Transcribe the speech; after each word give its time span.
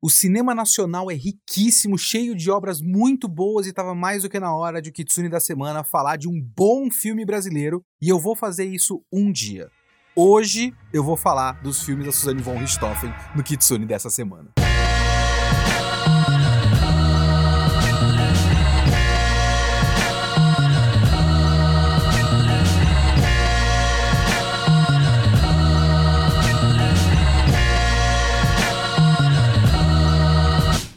O 0.00 0.08
cinema 0.08 0.54
nacional 0.54 1.10
é 1.10 1.14
riquíssimo, 1.14 1.98
cheio 1.98 2.36
de 2.36 2.48
obras 2.52 2.80
muito 2.80 3.26
boas 3.26 3.66
e 3.66 3.70
estava 3.70 3.96
mais 3.96 4.22
do 4.22 4.28
que 4.28 4.38
na 4.38 4.54
hora 4.54 4.80
de 4.80 4.90
o 4.90 4.92
Kitsune 4.92 5.28
da 5.28 5.40
semana 5.40 5.82
falar 5.82 6.16
de 6.16 6.28
um 6.28 6.40
bom 6.40 6.88
filme 6.88 7.24
brasileiro 7.24 7.82
e 8.00 8.08
eu 8.08 8.20
vou 8.20 8.36
fazer 8.36 8.64
isso 8.64 9.02
um 9.12 9.32
dia. 9.32 9.68
Hoje 10.14 10.72
eu 10.92 11.02
vou 11.02 11.16
falar 11.16 11.60
dos 11.62 11.82
filmes 11.82 12.06
da 12.06 12.12
Suzanne 12.12 12.40
von 12.40 12.56
Richthofen 12.58 13.12
no 13.34 13.42
Kitsune 13.42 13.86
dessa 13.86 14.08
semana. 14.08 14.52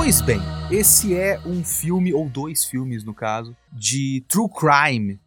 Pois 0.00 0.20
bem, 0.20 0.40
esse 0.70 1.12
é 1.12 1.40
um 1.44 1.64
filme, 1.64 2.14
ou 2.14 2.30
dois 2.30 2.64
filmes 2.64 3.02
no 3.02 3.12
caso, 3.12 3.54
de 3.72 4.24
true 4.28 4.48
crime. 4.48 5.18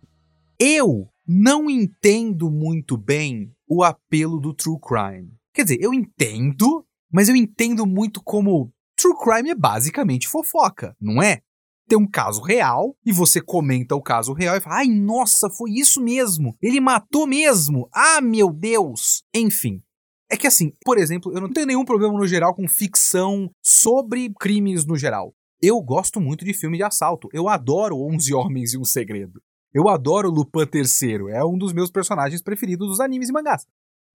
Eu 0.58 1.10
não 1.28 1.70
entendo 1.70 2.50
muito 2.50 2.96
bem 2.96 3.52
o 3.68 3.84
apelo 3.84 4.40
do 4.40 4.54
true 4.54 4.80
crime. 4.80 5.34
Quer 5.54 5.64
dizer, 5.64 5.78
eu 5.82 5.94
entendo, 5.94 6.86
mas 7.12 7.28
eu 7.28 7.36
entendo 7.36 7.86
muito 7.86 8.24
como 8.24 8.72
true 8.96 9.14
crime 9.22 9.50
é 9.50 9.56
basicamente 9.56 10.26
fofoca, 10.26 10.96
não 11.02 11.22
é? 11.22 11.42
Tem 11.86 11.98
um 11.98 12.10
caso 12.10 12.42
real 12.42 12.96
e 13.06 13.12
você 13.12 13.42
comenta 13.42 13.94
o 13.94 14.02
caso 14.02 14.32
real 14.32 14.56
e 14.56 14.62
fala: 14.62 14.78
ai, 14.78 14.88
nossa, 14.88 15.50
foi 15.50 15.72
isso 15.72 16.02
mesmo, 16.02 16.56
ele 16.62 16.80
matou 16.80 17.28
mesmo, 17.28 17.90
ah, 17.94 18.22
meu 18.22 18.50
Deus. 18.50 19.22
Enfim, 19.36 19.84
é 20.32 20.38
que 20.38 20.48
assim, 20.48 20.72
por 20.86 20.98
exemplo, 20.98 21.34
eu 21.34 21.42
não 21.42 21.52
tenho 21.52 21.68
nenhum 21.68 21.84
problema 21.84 22.18
no 22.18 22.26
geral 22.26 22.56
com 22.56 22.68
ficção 22.68 23.52
sobre 23.62 24.32
crimes 24.40 24.86
no 24.86 24.98
geral. 24.98 25.36
Eu 25.62 25.80
gosto 25.82 26.22
muito 26.22 26.46
de 26.46 26.54
filme 26.54 26.78
de 26.78 26.84
assalto. 26.84 27.28
Eu 27.34 27.50
adoro 27.50 27.98
11 27.98 28.34
Homens 28.34 28.74
e 28.74 28.78
um 28.78 28.86
Segredo. 28.86 29.42
Eu 29.74 29.90
adoro 29.90 30.32
Lupin 30.32 30.66
III. 30.74 31.32
É 31.32 31.44
um 31.44 31.58
dos 31.58 31.74
meus 31.74 31.92
personagens 31.92 32.42
preferidos 32.42 32.88
dos 32.88 33.00
animes 33.02 33.30
e 33.30 33.34
mangás. 33.34 33.68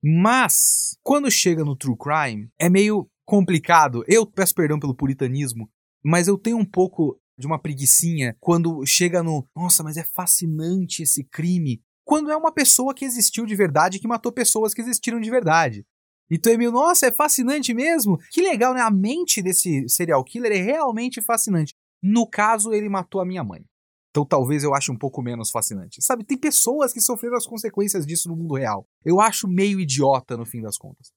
Mas, 0.02 0.96
quando 1.02 1.30
chega 1.30 1.64
no 1.64 1.76
True 1.76 1.96
Crime, 1.96 2.48
é 2.58 2.70
meio 2.70 3.08
complicado. 3.24 4.02
Eu 4.08 4.26
peço 4.26 4.54
perdão 4.54 4.80
pelo 4.80 4.94
puritanismo, 4.94 5.68
mas 6.02 6.28
eu 6.28 6.38
tenho 6.38 6.56
um 6.56 6.64
pouco 6.64 7.20
de 7.38 7.46
uma 7.46 7.58
preguiçinha 7.58 8.34
quando 8.40 8.84
chega 8.86 9.22
no. 9.22 9.46
Nossa, 9.54 9.82
mas 9.82 9.98
é 9.98 10.04
fascinante 10.04 11.02
esse 11.02 11.22
crime. 11.24 11.82
Quando 12.04 12.30
é 12.30 12.36
uma 12.36 12.52
pessoa 12.52 12.94
que 12.94 13.04
existiu 13.04 13.44
de 13.44 13.54
verdade 13.54 13.98
que 13.98 14.08
matou 14.08 14.32
pessoas 14.32 14.72
que 14.72 14.80
existiram 14.80 15.20
de 15.20 15.30
verdade. 15.30 15.84
Então 16.30 16.52
é 16.52 16.56
meio, 16.56 16.72
nossa, 16.72 17.06
é 17.06 17.12
fascinante 17.12 17.72
mesmo. 17.72 18.18
Que 18.30 18.42
legal, 18.42 18.74
né? 18.74 18.80
A 18.80 18.90
mente 18.90 19.42
desse 19.42 19.88
serial 19.88 20.22
killer 20.24 20.52
é 20.52 20.60
realmente 20.60 21.20
fascinante. 21.22 21.72
No 22.02 22.28
caso, 22.28 22.72
ele 22.72 22.88
matou 22.88 23.20
a 23.20 23.24
minha 23.24 23.44
mãe. 23.44 23.64
Então 24.10 24.24
talvez 24.24 24.64
eu 24.64 24.74
ache 24.74 24.90
um 24.90 24.96
pouco 24.96 25.20
menos 25.20 25.50
fascinante. 25.50 26.02
Sabe, 26.02 26.24
tem 26.24 26.38
pessoas 26.38 26.92
que 26.92 27.02
sofreram 27.02 27.36
as 27.36 27.46
consequências 27.46 28.06
disso 28.06 28.28
no 28.30 28.36
mundo 28.36 28.54
real. 28.54 28.86
Eu 29.04 29.20
acho 29.20 29.46
meio 29.46 29.78
idiota 29.78 30.36
no 30.38 30.46
fim 30.46 30.62
das 30.62 30.78
contas. 30.78 31.12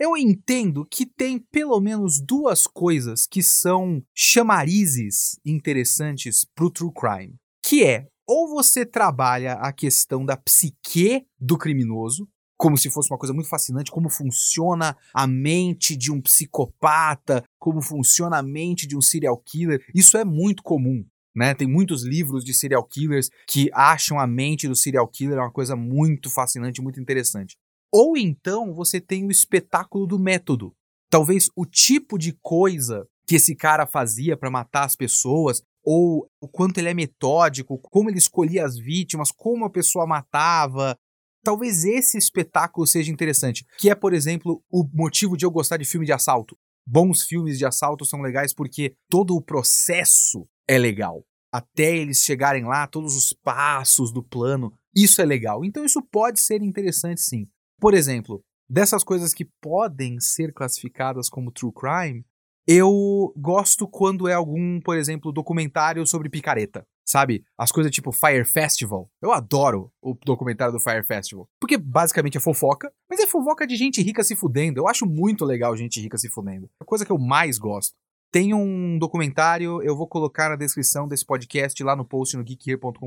Eu 0.00 0.16
entendo 0.16 0.86
que 0.90 1.04
tem 1.04 1.38
pelo 1.38 1.78
menos 1.80 2.20
duas 2.20 2.66
coisas 2.66 3.26
que 3.26 3.42
são 3.42 4.02
chamarizes 4.14 5.38
interessantes 5.44 6.46
pro 6.54 6.70
true 6.70 6.92
crime, 6.92 7.34
que 7.62 7.84
é 7.84 8.06
ou 8.26 8.48
você 8.48 8.86
trabalha 8.86 9.54
a 9.54 9.72
questão 9.72 10.24
da 10.24 10.36
psique 10.36 11.26
do 11.38 11.58
criminoso, 11.58 12.28
como 12.58 12.76
se 12.76 12.90
fosse 12.90 13.10
uma 13.10 13.18
coisa 13.18 13.32
muito 13.32 13.48
fascinante, 13.48 13.90
como 13.90 14.10
funciona 14.10 14.96
a 15.14 15.26
mente 15.28 15.96
de 15.96 16.10
um 16.10 16.20
psicopata, 16.20 17.44
como 17.56 17.80
funciona 17.80 18.38
a 18.38 18.42
mente 18.42 18.86
de 18.86 18.96
um 18.96 19.00
serial 19.00 19.38
killer. 19.38 19.80
Isso 19.94 20.18
é 20.18 20.24
muito 20.24 20.62
comum. 20.62 21.06
Né? 21.34 21.54
Tem 21.54 21.68
muitos 21.68 22.02
livros 22.02 22.44
de 22.44 22.52
serial 22.52 22.82
killers 22.82 23.30
que 23.46 23.70
acham 23.72 24.18
a 24.18 24.26
mente 24.26 24.66
do 24.66 24.74
serial 24.74 25.06
killer 25.06 25.38
uma 25.38 25.52
coisa 25.52 25.76
muito 25.76 26.28
fascinante, 26.28 26.82
muito 26.82 27.00
interessante. 27.00 27.56
Ou 27.92 28.16
então 28.16 28.74
você 28.74 29.00
tem 29.00 29.24
o 29.24 29.30
espetáculo 29.30 30.04
do 30.04 30.18
método. 30.18 30.74
Talvez 31.08 31.48
o 31.54 31.64
tipo 31.64 32.18
de 32.18 32.36
coisa 32.42 33.06
que 33.24 33.36
esse 33.36 33.54
cara 33.54 33.86
fazia 33.86 34.36
para 34.36 34.50
matar 34.50 34.84
as 34.84 34.96
pessoas, 34.96 35.62
ou 35.84 36.28
o 36.40 36.48
quanto 36.48 36.78
ele 36.78 36.88
é 36.88 36.94
metódico, 36.94 37.78
como 37.78 38.10
ele 38.10 38.18
escolhia 38.18 38.64
as 38.64 38.76
vítimas, 38.76 39.30
como 39.30 39.64
a 39.64 39.70
pessoa 39.70 40.06
matava, 40.06 40.96
Talvez 41.42 41.84
esse 41.84 42.18
espetáculo 42.18 42.86
seja 42.86 43.12
interessante, 43.12 43.64
que 43.78 43.90
é, 43.90 43.94
por 43.94 44.12
exemplo, 44.12 44.62
o 44.70 44.84
motivo 44.92 45.36
de 45.36 45.44
eu 45.46 45.50
gostar 45.50 45.76
de 45.76 45.84
filme 45.84 46.06
de 46.06 46.12
assalto. 46.12 46.56
Bons 46.86 47.22
filmes 47.22 47.58
de 47.58 47.66
assalto 47.66 48.04
são 48.04 48.20
legais 48.20 48.54
porque 48.54 48.94
todo 49.10 49.34
o 49.34 49.42
processo 49.42 50.48
é 50.66 50.78
legal. 50.78 51.24
Até 51.52 51.96
eles 51.96 52.18
chegarem 52.18 52.64
lá, 52.64 52.86
todos 52.86 53.16
os 53.16 53.32
passos 53.32 54.12
do 54.12 54.22
plano, 54.22 54.72
isso 54.94 55.20
é 55.22 55.24
legal. 55.24 55.64
Então 55.64 55.84
isso 55.84 56.02
pode 56.02 56.40
ser 56.40 56.62
interessante 56.62 57.20
sim. 57.20 57.46
Por 57.80 57.94
exemplo, 57.94 58.42
dessas 58.68 59.04
coisas 59.04 59.32
que 59.32 59.46
podem 59.60 60.20
ser 60.20 60.52
classificadas 60.52 61.28
como 61.28 61.52
true 61.52 61.72
crime, 61.72 62.24
eu 62.66 63.32
gosto 63.36 63.88
quando 63.88 64.28
é 64.28 64.34
algum, 64.34 64.78
por 64.80 64.98
exemplo, 64.98 65.32
documentário 65.32 66.06
sobre 66.06 66.28
picareta 66.28 66.86
sabe? 67.08 67.42
As 67.56 67.72
coisas 67.72 67.90
tipo 67.90 68.12
Fire 68.12 68.44
Festival. 68.44 69.10
Eu 69.22 69.32
adoro 69.32 69.90
o 70.02 70.14
documentário 70.14 70.72
do 70.72 70.78
Fire 70.78 71.02
Festival. 71.02 71.48
Porque 71.58 71.78
basicamente 71.78 72.36
é 72.36 72.40
fofoca, 72.40 72.92
mas 73.08 73.18
é 73.18 73.26
fofoca 73.26 73.66
de 73.66 73.76
gente 73.76 74.02
rica 74.02 74.22
se 74.22 74.36
fudendo. 74.36 74.78
Eu 74.78 74.86
acho 74.86 75.06
muito 75.06 75.44
legal 75.44 75.74
gente 75.74 76.00
rica 76.00 76.18
se 76.18 76.28
fudendo. 76.28 76.66
É 76.66 76.82
a 76.82 76.84
coisa 76.84 77.06
que 77.06 77.12
eu 77.12 77.18
mais 77.18 77.58
gosto. 77.58 77.94
Tem 78.30 78.52
um 78.52 78.98
documentário, 78.98 79.82
eu 79.82 79.96
vou 79.96 80.06
colocar 80.06 80.50
na 80.50 80.56
descrição 80.56 81.08
desse 81.08 81.24
podcast 81.24 81.82
lá 81.82 81.96
no 81.96 82.04
post 82.04 82.36
no 82.36 82.44
geekhere.com.br, 82.44 83.00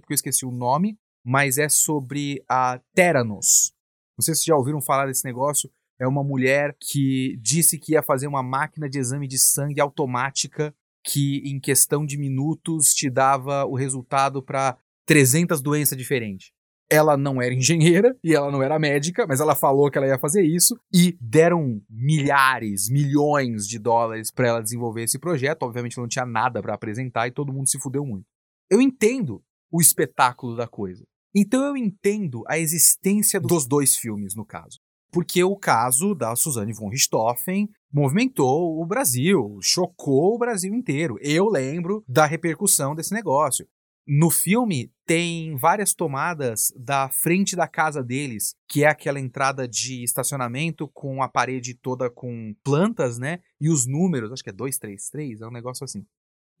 porque 0.00 0.12
eu 0.12 0.14
esqueci 0.14 0.46
o 0.46 0.50
nome, 0.50 0.98
mas 1.22 1.58
é 1.58 1.68
sobre 1.68 2.42
a 2.48 2.80
Theranos. 2.94 3.74
Não 4.16 4.24
sei 4.24 4.34
se 4.34 4.46
já 4.46 4.56
ouviram 4.56 4.80
falar 4.80 5.06
desse 5.06 5.26
negócio. 5.26 5.70
É 6.00 6.08
uma 6.08 6.24
mulher 6.24 6.74
que 6.80 7.36
disse 7.42 7.78
que 7.78 7.92
ia 7.92 8.02
fazer 8.02 8.26
uma 8.26 8.42
máquina 8.42 8.88
de 8.88 8.98
exame 8.98 9.28
de 9.28 9.38
sangue 9.38 9.80
automática 9.80 10.74
que 11.04 11.42
em 11.44 11.58
questão 11.58 12.06
de 12.06 12.16
minutos 12.16 12.94
te 12.94 13.10
dava 13.10 13.64
o 13.64 13.74
resultado 13.74 14.42
para 14.42 14.76
300 15.06 15.60
doenças 15.60 15.96
diferentes. 15.96 16.50
Ela 16.90 17.16
não 17.16 17.40
era 17.40 17.54
engenheira 17.54 18.16
e 18.22 18.34
ela 18.34 18.50
não 18.50 18.62
era 18.62 18.78
médica, 18.78 19.26
mas 19.26 19.40
ela 19.40 19.54
falou 19.54 19.90
que 19.90 19.98
ela 19.98 20.06
ia 20.06 20.18
fazer 20.18 20.42
isso 20.42 20.78
e 20.92 21.16
deram 21.20 21.80
milhares, 21.88 22.88
milhões 22.90 23.66
de 23.66 23.78
dólares 23.78 24.30
para 24.30 24.48
ela 24.48 24.62
desenvolver 24.62 25.04
esse 25.04 25.18
projeto. 25.18 25.62
Obviamente 25.62 25.96
não 25.96 26.08
tinha 26.08 26.26
nada 26.26 26.60
para 26.60 26.74
apresentar 26.74 27.26
e 27.26 27.32
todo 27.32 27.52
mundo 27.52 27.68
se 27.68 27.80
fudeu 27.80 28.04
muito. 28.04 28.26
Eu 28.70 28.80
entendo 28.80 29.42
o 29.70 29.80
espetáculo 29.80 30.54
da 30.56 30.66
coisa. 30.66 31.04
Então 31.34 31.64
eu 31.64 31.76
entendo 31.76 32.44
a 32.46 32.58
existência 32.58 33.40
dos 33.40 33.66
dois 33.66 33.96
filmes 33.96 34.34
no 34.34 34.44
caso 34.44 34.78
porque 35.12 35.44
o 35.44 35.54
caso 35.54 36.14
da 36.14 36.34
Suzane 36.34 36.72
von 36.72 36.88
Richthofen 36.88 37.68
movimentou 37.92 38.80
o 38.80 38.86
Brasil, 38.86 39.58
chocou 39.60 40.34
o 40.34 40.38
Brasil 40.38 40.74
inteiro. 40.74 41.18
Eu 41.20 41.48
lembro 41.50 42.02
da 42.08 42.24
repercussão 42.24 42.94
desse 42.94 43.12
negócio. 43.12 43.68
No 44.08 44.30
filme 44.30 44.90
tem 45.06 45.54
várias 45.56 45.94
tomadas 45.94 46.72
da 46.74 47.08
frente 47.08 47.54
da 47.54 47.68
casa 47.68 48.02
deles, 48.02 48.54
que 48.66 48.82
é 48.82 48.88
aquela 48.88 49.20
entrada 49.20 49.68
de 49.68 50.02
estacionamento 50.02 50.88
com 50.88 51.22
a 51.22 51.28
parede 51.28 51.74
toda 51.74 52.10
com 52.10 52.54
plantas, 52.64 53.18
né? 53.18 53.38
E 53.60 53.68
os 53.68 53.86
números, 53.86 54.32
acho 54.32 54.42
que 54.42 54.50
é 54.50 54.52
233, 54.52 55.42
é 55.42 55.46
um 55.46 55.52
negócio 55.52 55.84
assim. 55.84 56.04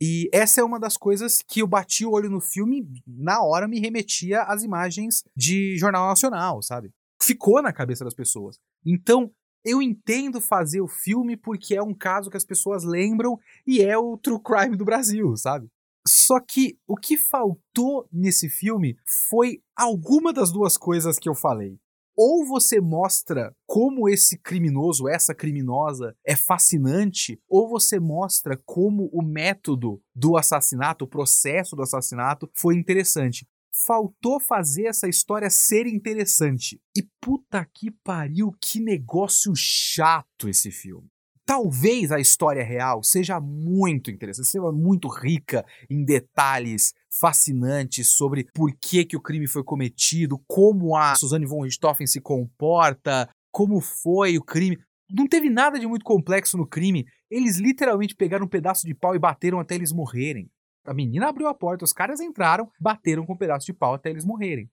E 0.00 0.28
essa 0.32 0.60
é 0.60 0.64
uma 0.64 0.78
das 0.78 0.96
coisas 0.96 1.42
que 1.46 1.62
eu 1.62 1.66
bati 1.66 2.04
o 2.04 2.12
olho 2.12 2.28
no 2.28 2.40
filme, 2.40 2.86
na 3.06 3.42
hora 3.42 3.66
me 3.66 3.80
remetia 3.80 4.42
às 4.42 4.62
imagens 4.62 5.24
de 5.34 5.76
Jornal 5.78 6.08
Nacional, 6.08 6.60
sabe? 6.62 6.92
Ficou 7.22 7.62
na 7.62 7.72
cabeça 7.72 8.04
das 8.04 8.14
pessoas. 8.14 8.58
Então, 8.84 9.30
eu 9.64 9.80
entendo 9.80 10.40
fazer 10.40 10.80
o 10.80 10.88
filme 10.88 11.36
porque 11.36 11.76
é 11.76 11.82
um 11.82 11.94
caso 11.94 12.28
que 12.28 12.36
as 12.36 12.44
pessoas 12.44 12.82
lembram 12.82 13.38
e 13.64 13.80
é 13.80 13.96
o 13.96 14.18
true 14.18 14.40
crime 14.42 14.76
do 14.76 14.84
Brasil, 14.84 15.36
sabe? 15.36 15.68
Só 16.06 16.40
que 16.40 16.76
o 16.84 16.96
que 16.96 17.16
faltou 17.16 18.08
nesse 18.12 18.48
filme 18.48 18.96
foi 19.28 19.62
alguma 19.76 20.32
das 20.32 20.50
duas 20.50 20.76
coisas 20.76 21.16
que 21.16 21.28
eu 21.28 21.34
falei. 21.34 21.78
Ou 22.16 22.44
você 22.44 22.80
mostra 22.80 23.54
como 23.66 24.08
esse 24.08 24.36
criminoso, 24.36 25.08
essa 25.08 25.32
criminosa 25.32 26.14
é 26.26 26.34
fascinante, 26.36 27.40
ou 27.48 27.68
você 27.68 28.00
mostra 28.00 28.60
como 28.66 29.08
o 29.12 29.22
método 29.22 30.02
do 30.14 30.36
assassinato, 30.36 31.04
o 31.04 31.08
processo 31.08 31.74
do 31.74 31.82
assassinato 31.82 32.50
foi 32.54 32.74
interessante 32.74 33.46
faltou 33.86 34.40
fazer 34.40 34.86
essa 34.86 35.08
história 35.08 35.50
ser 35.50 35.86
interessante. 35.86 36.80
E 36.96 37.02
puta 37.20 37.64
que 37.64 37.90
pariu, 37.90 38.52
que 38.60 38.80
negócio 38.80 39.52
chato 39.56 40.48
esse 40.48 40.70
filme. 40.70 41.08
Talvez 41.44 42.12
a 42.12 42.20
história 42.20 42.62
real 42.62 43.02
seja 43.02 43.40
muito 43.40 44.10
interessante, 44.10 44.48
seja 44.48 44.70
muito 44.70 45.08
rica 45.08 45.66
em 45.90 46.04
detalhes 46.04 46.94
fascinantes 47.10 48.08
sobre 48.08 48.46
por 48.54 48.72
que, 48.80 49.04
que 49.04 49.16
o 49.16 49.20
crime 49.20 49.48
foi 49.48 49.64
cometido, 49.64 50.40
como 50.46 50.96
a 50.96 51.16
Suzanne 51.16 51.44
von 51.44 51.62
Richthofen 51.62 52.06
se 52.06 52.20
comporta, 52.20 53.28
como 53.50 53.80
foi 53.80 54.38
o 54.38 54.42
crime. 54.42 54.78
Não 55.10 55.26
teve 55.26 55.50
nada 55.50 55.78
de 55.78 55.86
muito 55.86 56.04
complexo 56.04 56.56
no 56.56 56.66
crime. 56.66 57.04
Eles 57.28 57.58
literalmente 57.58 58.14
pegaram 58.14 58.46
um 58.46 58.48
pedaço 58.48 58.86
de 58.86 58.94
pau 58.94 59.14
e 59.14 59.18
bateram 59.18 59.58
até 59.58 59.74
eles 59.74 59.92
morrerem. 59.92 60.48
A 60.84 60.94
menina 60.94 61.28
abriu 61.28 61.48
a 61.48 61.54
porta, 61.54 61.84
os 61.84 61.92
caras 61.92 62.20
entraram, 62.20 62.70
bateram 62.80 63.24
com 63.24 63.34
um 63.34 63.36
pedaço 63.36 63.66
de 63.66 63.72
pau 63.72 63.94
até 63.94 64.10
eles 64.10 64.24
morrerem. 64.24 64.70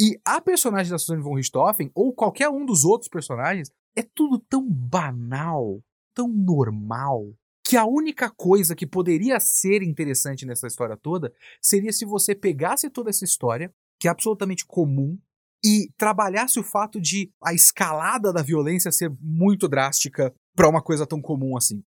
E 0.00 0.18
a 0.24 0.40
personagem 0.40 0.90
da 0.90 0.98
Susan 0.98 1.20
von 1.20 1.34
Richthofen, 1.34 1.90
ou 1.94 2.14
qualquer 2.14 2.48
um 2.48 2.64
dos 2.64 2.84
outros 2.84 3.08
personagens, 3.08 3.70
é 3.94 4.02
tudo 4.02 4.38
tão 4.38 4.66
banal, 4.68 5.80
tão 6.14 6.28
normal, 6.28 7.34
que 7.64 7.76
a 7.76 7.84
única 7.84 8.30
coisa 8.30 8.74
que 8.74 8.86
poderia 8.86 9.38
ser 9.38 9.82
interessante 9.82 10.46
nessa 10.46 10.66
história 10.66 10.96
toda 10.96 11.32
seria 11.60 11.92
se 11.92 12.04
você 12.04 12.34
pegasse 12.34 12.90
toda 12.90 13.10
essa 13.10 13.24
história, 13.24 13.72
que 14.00 14.08
é 14.08 14.10
absolutamente 14.10 14.66
comum, 14.66 15.18
e 15.64 15.88
trabalhasse 15.96 16.58
o 16.58 16.64
fato 16.64 17.00
de 17.00 17.30
a 17.42 17.54
escalada 17.54 18.32
da 18.32 18.42
violência 18.42 18.90
ser 18.90 19.12
muito 19.20 19.68
drástica 19.68 20.34
para 20.56 20.68
uma 20.68 20.82
coisa 20.82 21.06
tão 21.06 21.20
comum 21.20 21.56
assim. 21.56 21.82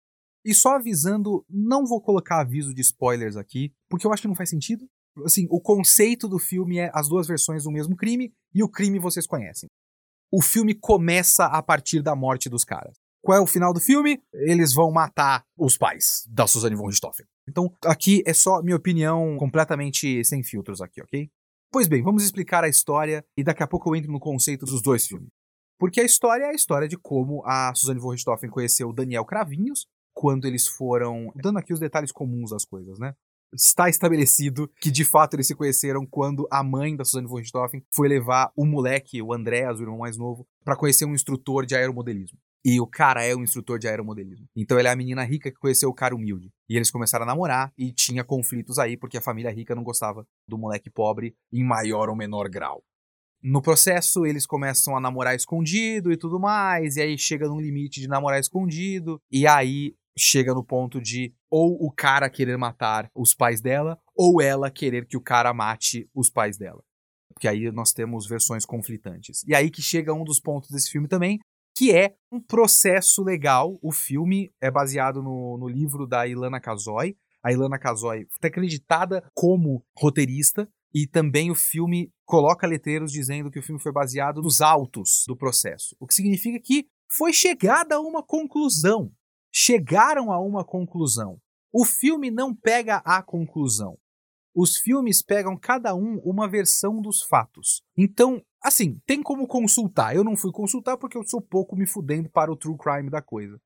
E 0.45 0.53
só 0.53 0.75
avisando, 0.75 1.44
não 1.50 1.86
vou 1.86 2.00
colocar 2.00 2.39
aviso 2.39 2.74
de 2.74 2.81
spoilers 2.81 3.36
aqui, 3.36 3.74
porque 3.89 4.06
eu 4.06 4.13
acho 4.13 4.21
que 4.21 4.27
não 4.27 4.36
faz 4.36 4.50
sentido. 4.50 4.88
Assim, 5.25 5.47
o 5.50 5.59
conceito 5.59 6.27
do 6.27 6.38
filme 6.38 6.77
é 6.77 6.92
as 6.94 7.07
duas 7.07 7.25
versões 7.25 7.63
do 7.63 7.71
mesmo 7.71 7.95
crime 7.95 8.31
e 8.53 8.62
o 8.62 8.69
crime 8.69 9.00
vocês 9.00 9.25
conhecem. 9.25 9.68
O 10.31 10.42
filme 10.42 10.75
começa 10.75 11.45
a 11.45 11.63
partir 11.63 12.01
da 12.01 12.15
morte 12.15 12.50
dos 12.50 12.63
caras. 12.63 12.95
Qual 13.24 13.36
é 13.36 13.42
o 13.42 13.47
final 13.47 13.74
do 13.74 13.80
filme? 13.80 14.21
Eles 14.33 14.71
vão 14.71 14.92
matar 14.92 15.44
os 15.57 15.77
pais 15.77 16.27
da 16.30 16.45
Suzanne 16.45 16.75
von 16.75 16.86
Richthofen. 16.86 17.25
Então, 17.50 17.74
aqui 17.83 18.21
é 18.24 18.33
só 18.33 18.62
minha 18.62 18.75
opinião 18.75 19.36
completamente 19.38 20.24
sem 20.24 20.44
filtros 20.44 20.80
aqui, 20.80 21.01
ok? 21.01 21.27
Pois 21.71 21.88
bem, 21.88 22.03
vamos 22.03 22.24
explicar 22.24 22.63
a 22.63 22.69
história 22.69 23.25
e 23.36 23.44
daqui 23.44 23.63
a 23.63 23.68
pouco 23.68 23.89
eu 23.89 23.95
entro 23.95 24.12
no 24.12 24.19
conceito 24.19 24.63
dos 24.65 24.80
dois 24.80 25.07
filmes. 25.07 25.30
Porque 25.80 26.00
a 26.00 26.06
história 26.06 26.45
é 26.45 26.50
a 26.50 26.53
história 26.53 26.88
de 26.88 26.98
como 26.98 27.44
a 27.45 27.74
Suzanne 27.74 28.00
von 28.00 28.12
Richthofen 28.12 28.50
conheceu 28.50 28.94
Daniel 28.94 29.25
Cravinhos, 29.25 29.88
quando 30.15 30.45
eles 30.45 30.67
foram. 30.67 31.31
Dando 31.35 31.59
aqui 31.59 31.73
os 31.73 31.79
detalhes 31.79 32.12
comuns 32.12 32.50
das 32.50 32.65
coisas, 32.65 32.97
né? 32.97 33.13
Está 33.53 33.88
estabelecido 33.88 34.69
que 34.81 34.89
de 34.89 35.06
fato 35.06 35.35
eles 35.35 35.47
se 35.47 35.56
conheceram 35.56 36.06
quando 36.06 36.47
a 36.51 36.63
mãe 36.63 36.95
da 36.95 37.06
Suzanne 37.06 37.27
von 37.27 37.38
Richthofen 37.38 37.83
foi 37.94 38.07
levar 38.07 38.51
o 38.56 38.65
moleque, 38.65 39.21
o 39.21 39.33
Andréas, 39.33 39.79
o 39.79 39.83
irmão 39.83 40.00
mais 40.00 40.17
novo, 40.17 40.47
para 40.63 40.75
conhecer 40.75 41.06
um 41.06 41.13
instrutor 41.13 41.65
de 41.65 41.75
aeromodelismo. 41.75 42.38
E 42.65 42.81
o 42.81 42.88
cara 42.88 43.23
é 43.23 43.35
um 43.35 43.44
instrutor 43.44 43.77
de 43.77 43.88
aeromodelismo. 43.88 44.47
Então 44.56 44.79
ele 44.79 44.88
é 44.88 44.91
a 44.91 44.95
menina 44.95 45.23
rica 45.23 45.51
que 45.51 45.59
conheceu 45.59 45.88
o 45.88 45.94
cara 45.94 46.15
humilde. 46.15 46.51
E 46.67 46.75
eles 46.75 46.89
começaram 46.89 47.23
a 47.23 47.27
namorar 47.27 47.71
e 47.77 47.91
tinha 47.91 48.23
conflitos 48.23 48.79
aí 48.79 48.97
porque 48.97 49.17
a 49.17 49.21
família 49.21 49.51
rica 49.51 49.75
não 49.75 49.83
gostava 49.83 50.27
do 50.50 50.57
moleque 50.57 50.89
pobre 50.89 51.35
em 51.53 51.63
maior 51.63 52.09
ou 52.09 52.15
menor 52.15 52.50
grau. 52.50 52.83
No 53.47 53.62
processo, 53.62 54.25
eles 54.25 54.47
começam 54.47 54.97
a 54.97 55.00
namorar 55.00 55.35
escondido 55.35 56.12
e 56.12 56.17
tudo 56.17 56.39
mais, 56.39 56.95
e 56.95 57.01
aí 57.01 57.15
chega 57.15 57.47
num 57.47 57.62
limite 57.62 58.01
de 58.01 58.07
namorar 58.07 58.39
escondido, 58.39 59.21
e 59.31 59.45
aí 59.45 59.94
chega 60.17 60.53
no 60.53 60.63
ponto 60.63 61.01
de 61.01 61.33
ou 61.50 61.73
o 61.85 61.91
cara 61.91 62.29
querer 62.29 62.57
matar 62.57 63.09
os 63.15 63.33
pais 63.33 63.62
dela, 63.62 64.00
ou 64.15 64.41
ela 64.41 64.71
querer 64.71 65.06
que 65.06 65.17
o 65.17 65.21
cara 65.21 65.53
mate 65.53 66.09
os 66.13 66.29
pais 66.29 66.57
dela. 66.57 66.83
Porque 67.33 67.47
aí 67.47 67.71
nós 67.71 67.91
temos 67.91 68.27
versões 68.27 68.65
conflitantes. 68.65 69.44
E 69.45 69.53
aí 69.53 69.69
que 69.69 69.81
chega 69.81 70.13
um 70.13 70.23
dos 70.23 70.39
pontos 70.39 70.69
desse 70.69 70.89
filme 70.89 71.07
também, 71.07 71.39
que 71.77 71.91
é 71.91 72.15
um 72.31 72.39
processo 72.39 73.21
legal. 73.21 73.77
O 73.81 73.91
filme 73.91 74.51
é 74.62 74.71
baseado 74.71 75.21
no, 75.21 75.57
no 75.57 75.67
livro 75.67 76.07
da 76.07 76.25
Ilana 76.25 76.62
Kazoy. 76.62 77.17
A 77.44 77.51
Ilana 77.51 77.77
Kazoy 77.77 78.21
está 78.31 78.47
acreditada 78.47 79.29
como 79.33 79.83
roteirista, 79.97 80.67
e 80.95 81.06
também 81.06 81.51
o 81.51 81.56
filme 81.56 82.09
coloca 82.25 82.65
letreiros 82.65 83.12
dizendo 83.12 83.51
que 83.51 83.59
o 83.59 83.62
filme 83.62 83.81
foi 83.81 83.91
baseado 83.91 84.41
nos 84.41 84.62
autos 84.62 85.25
do 85.27 85.35
processo. 85.35 85.94
O 86.00 86.07
que 86.07 86.13
significa 86.13 86.57
que 86.57 86.88
foi 87.12 87.33
chegada 87.33 87.95
a 87.95 88.00
uma 88.00 88.23
conclusão 88.23 89.12
chegaram 89.57 90.33
a 90.33 90.39
uma 90.39 90.65
conclusão. 90.65 91.39
O 91.71 91.85
filme 91.85 92.29
não 92.29 92.53
pega 92.53 92.97
a 92.97 93.23
conclusão. 93.23 93.97
Os 94.53 94.75
filmes 94.75 95.21
pegam 95.21 95.57
cada 95.57 95.95
um 95.95 96.19
uma 96.25 96.45
versão 96.45 97.01
dos 97.01 97.21
fatos. 97.23 97.81
Então, 97.97 98.41
assim, 98.61 98.99
tem 99.05 99.23
como 99.23 99.47
consultar. 99.47 100.13
Eu 100.13 100.25
não 100.25 100.35
fui 100.35 100.51
consultar 100.51 100.97
porque 100.97 101.17
eu 101.17 101.23
sou 101.23 101.41
pouco 101.41 101.73
me 101.73 101.87
fudendo 101.87 102.29
para 102.29 102.51
o 102.51 102.57
true 102.57 102.77
crime 102.77 103.09
da 103.09 103.21
coisa. 103.21 103.57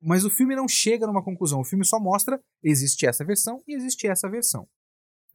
Mas 0.00 0.24
o 0.24 0.30
filme 0.30 0.56
não 0.56 0.66
chega 0.66 1.06
numa 1.06 1.22
conclusão. 1.22 1.60
O 1.60 1.64
filme 1.64 1.84
só 1.84 2.00
mostra 2.00 2.40
existe 2.62 3.06
essa 3.06 3.22
versão 3.22 3.62
e 3.68 3.74
existe 3.74 4.06
essa 4.06 4.30
versão. 4.30 4.66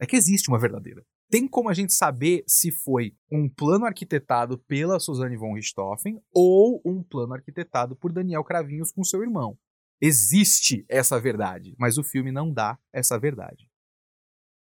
É 0.00 0.06
que 0.06 0.16
existe 0.16 0.48
uma 0.48 0.58
verdadeira. 0.58 1.04
Tem 1.28 1.46
como 1.46 1.68
a 1.68 1.74
gente 1.74 1.92
saber 1.92 2.42
se 2.48 2.72
foi 2.72 3.14
um 3.30 3.48
plano 3.48 3.84
arquitetado 3.84 4.58
pela 4.66 4.98
Suzanne 4.98 5.36
von 5.36 5.54
Richthofen 5.54 6.20
ou 6.32 6.82
um 6.84 7.00
plano 7.00 7.34
arquitetado 7.34 7.94
por 7.94 8.12
Daniel 8.12 8.42
Cravinhos 8.42 8.90
com 8.90 9.04
seu 9.04 9.22
irmão. 9.22 9.56
Existe 10.00 10.84
essa 10.88 11.20
verdade, 11.20 11.74
mas 11.78 11.98
o 11.98 12.04
filme 12.04 12.32
não 12.32 12.52
dá 12.52 12.78
essa 12.92 13.18
verdade. 13.18 13.68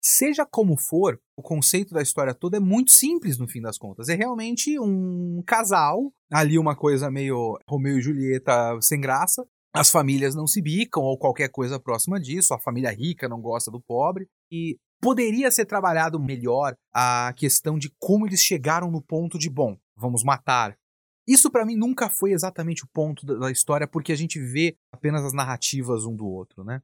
Seja 0.02 0.46
como 0.46 0.78
for, 0.78 1.20
o 1.36 1.42
conceito 1.42 1.94
da 1.94 2.02
história 2.02 2.34
toda 2.34 2.58
é 2.58 2.60
muito 2.60 2.92
simples 2.92 3.40
no 3.40 3.48
fim 3.48 3.60
das 3.60 3.76
contas. 3.76 4.08
É 4.08 4.14
realmente 4.14 4.80
um 4.80 5.42
casal, 5.46 6.14
ali 6.32 6.60
uma 6.60 6.76
coisa 6.76 7.10
meio 7.10 7.58
Romeu 7.68 7.98
e 7.98 8.02
Julieta 8.02 8.80
sem 8.82 9.02
graça. 9.02 9.44
As 9.76 9.90
famílias 9.90 10.36
não 10.36 10.46
se 10.46 10.62
bicam 10.62 11.02
ou 11.02 11.18
qualquer 11.18 11.50
coisa 11.50 11.80
próxima 11.80 12.20
disso. 12.20 12.54
A 12.54 12.60
família 12.60 12.92
rica 12.92 13.28
não 13.28 13.42
gosta 13.42 13.72
do 13.72 13.82
pobre. 13.82 14.28
E 14.52 14.78
poderia 15.02 15.50
ser 15.50 15.66
trabalhado 15.66 16.20
melhor 16.20 16.76
a 16.94 17.34
questão 17.36 17.78
de 17.78 17.92
como 18.00 18.28
eles 18.28 18.42
chegaram 18.42 18.92
no 18.92 19.02
ponto 19.02 19.40
de, 19.40 19.50
bom, 19.50 19.76
vamos 19.98 20.24
matar 20.24 20.78
isso 21.28 21.50
para 21.50 21.66
mim 21.66 21.76
nunca 21.76 22.10
foi 22.10 22.32
exatamente 22.32 22.84
o 22.84 22.88
ponto 22.88 23.26
da, 23.26 23.52
história, 23.52 23.88
porque 23.88 24.12
a 24.12 24.16
gente 24.16 24.40
vê 24.40 24.78
apenas 24.92 25.24
as 25.24 25.34
narrativas 25.34 26.06
um 26.06 26.16
do 26.16 26.28
outro, 26.28 26.64
né? 26.64 26.82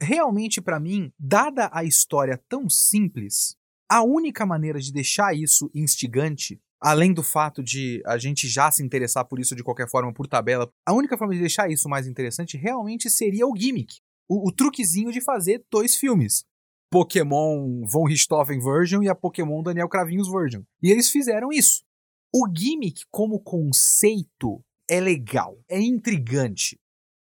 Realmente 0.00 0.60
para 0.60 0.80
mim, 0.80 1.12
dada 1.18 1.70
a 1.72 1.84
história 1.84 2.40
tão 2.48 2.68
simples, 2.68 3.56
a 3.88 4.02
única 4.02 4.46
maneira 4.46 4.80
de 4.80 4.92
deixar 4.92 5.36
isso 5.36 5.70
instigante, 5.74 6.60
além 6.80 7.12
do 7.12 7.22
fato 7.22 7.62
de 7.62 8.02
a 8.06 8.18
gente 8.18 8.48
já 8.48 8.70
se 8.70 8.82
interessar 8.82 9.24
por 9.26 9.38
isso 9.38 9.54
de 9.54 9.62
qualquer 9.62 9.88
forma 9.88 10.12
por 10.12 10.26
tabela, 10.26 10.68
a 10.86 10.92
única 10.92 11.16
forma 11.16 11.34
de 11.34 11.40
deixar 11.40 11.70
isso 11.70 11.88
mais 11.88 12.06
interessante 12.06 12.56
realmente 12.56 13.08
seria 13.10 13.46
o 13.46 13.56
gimmick, 13.56 14.00
o, 14.28 14.48
o 14.48 14.52
truquezinho 14.52 15.12
de 15.12 15.20
fazer 15.20 15.64
dois 15.70 15.94
filmes. 15.94 16.44
Pokémon 16.90 17.86
Von 17.86 18.04
Richthofen 18.04 18.60
Version 18.60 19.02
e 19.02 19.08
a 19.08 19.14
Pokémon 19.14 19.62
Daniel 19.62 19.88
Cravinhos 19.88 20.30
Version. 20.30 20.62
E 20.82 20.90
eles 20.90 21.08
fizeram 21.08 21.50
isso. 21.50 21.82
O 22.34 22.48
gimmick 22.50 23.02
como 23.10 23.38
conceito 23.38 24.64
é 24.88 24.98
legal, 24.98 25.58
é 25.68 25.78
intrigante. 25.78 26.80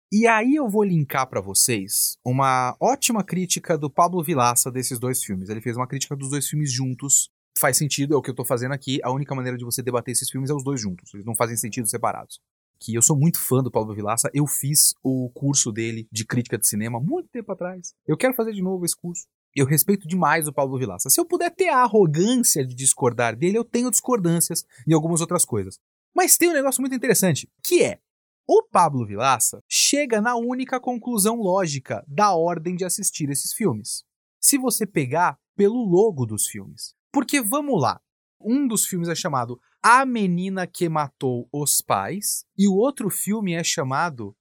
E 0.09 0.25
aí 0.25 0.55
eu 0.55 0.69
vou 0.69 0.85
linkar 0.85 1.27
para 1.27 1.41
vocês 1.41 2.17
uma 2.25 2.77
ótima 2.79 3.21
crítica 3.21 3.77
do 3.77 3.89
Pablo 3.89 4.23
Vilaça 4.23 4.71
desses 4.71 4.99
dois 4.99 5.21
filmes. 5.21 5.49
Ele 5.49 5.59
fez 5.59 5.75
uma 5.75 5.85
crítica 5.85 6.15
dos 6.15 6.29
dois 6.29 6.47
filmes 6.47 6.71
juntos. 6.71 7.29
Faz 7.59 7.75
sentido, 7.75 8.13
é 8.13 8.17
o 8.17 8.21
que 8.21 8.29
eu 8.29 8.33
tô 8.33 8.45
fazendo 8.45 8.71
aqui. 8.71 9.01
A 9.03 9.11
única 9.11 9.35
maneira 9.35 9.57
de 9.57 9.65
você 9.65 9.83
debater 9.83 10.13
esses 10.13 10.29
filmes 10.29 10.49
é 10.49 10.53
os 10.53 10.63
dois 10.63 10.79
juntos. 10.79 11.13
Eles 11.13 11.25
não 11.25 11.35
fazem 11.35 11.57
sentido 11.57 11.89
separados. 11.89 12.39
Que 12.79 12.95
eu 12.95 13.01
sou 13.01 13.17
muito 13.19 13.37
fã 13.37 13.61
do 13.61 13.69
Pablo 13.69 13.93
Vilaça. 13.93 14.31
Eu 14.33 14.47
fiz 14.47 14.93
o 15.03 15.29
curso 15.33 15.73
dele 15.73 16.07
de 16.09 16.23
crítica 16.23 16.57
de 16.57 16.65
cinema 16.65 17.01
muito 17.01 17.27
tempo 17.27 17.51
atrás. 17.51 17.93
Eu 18.07 18.15
quero 18.15 18.33
fazer 18.33 18.53
de 18.53 18.61
novo 18.61 18.85
esse 18.85 18.95
curso. 18.95 19.27
Eu 19.55 19.65
respeito 19.65 20.07
demais 20.07 20.47
o 20.47 20.53
Pablo 20.53 20.77
Vilaça. 20.77 21.09
Se 21.09 21.19
eu 21.19 21.25
puder 21.25 21.53
ter 21.53 21.69
a 21.69 21.83
arrogância 21.83 22.65
de 22.65 22.73
discordar 22.73 23.35
dele, 23.35 23.57
eu 23.57 23.65
tenho 23.65 23.91
discordâncias 23.91 24.65
em 24.87 24.93
algumas 24.93 25.21
outras 25.21 25.43
coisas. 25.43 25.79
Mas 26.15 26.37
tem 26.37 26.49
um 26.49 26.53
negócio 26.53 26.81
muito 26.81 26.95
interessante, 26.95 27.49
que 27.63 27.83
é 27.83 27.99
o 28.47 28.63
Pablo 28.63 29.05
Vilaça 29.05 29.63
chega 29.67 30.19
na 30.19 30.35
única 30.35 30.79
conclusão 30.79 31.37
lógica 31.37 32.03
da 32.07 32.33
ordem 32.33 32.75
de 32.75 32.83
assistir 32.83 33.29
esses 33.29 33.53
filmes. 33.53 34.03
Se 34.41 34.57
você 34.57 34.85
pegar 34.85 35.37
pelo 35.55 35.85
logo 35.85 36.25
dos 36.25 36.47
filmes. 36.47 36.95
Porque 37.11 37.41
vamos 37.41 37.79
lá, 37.81 38.01
um 38.39 38.67
dos 38.67 38.85
filmes 38.85 39.09
é 39.09 39.15
chamado 39.15 39.59
A 39.83 40.05
Menina 40.05 40.65
que 40.65 40.89
Matou 40.89 41.47
os 41.51 41.81
Pais 41.81 42.45
e 42.57 42.67
o 42.67 42.75
outro 42.75 43.09
filme 43.09 43.53
é 43.53 43.63
chamado 43.63 44.35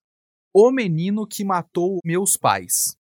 O 0.54 0.70
Menino 0.70 1.26
que 1.26 1.44
Matou 1.44 1.98
Meus 2.04 2.36
Pais. 2.36 2.96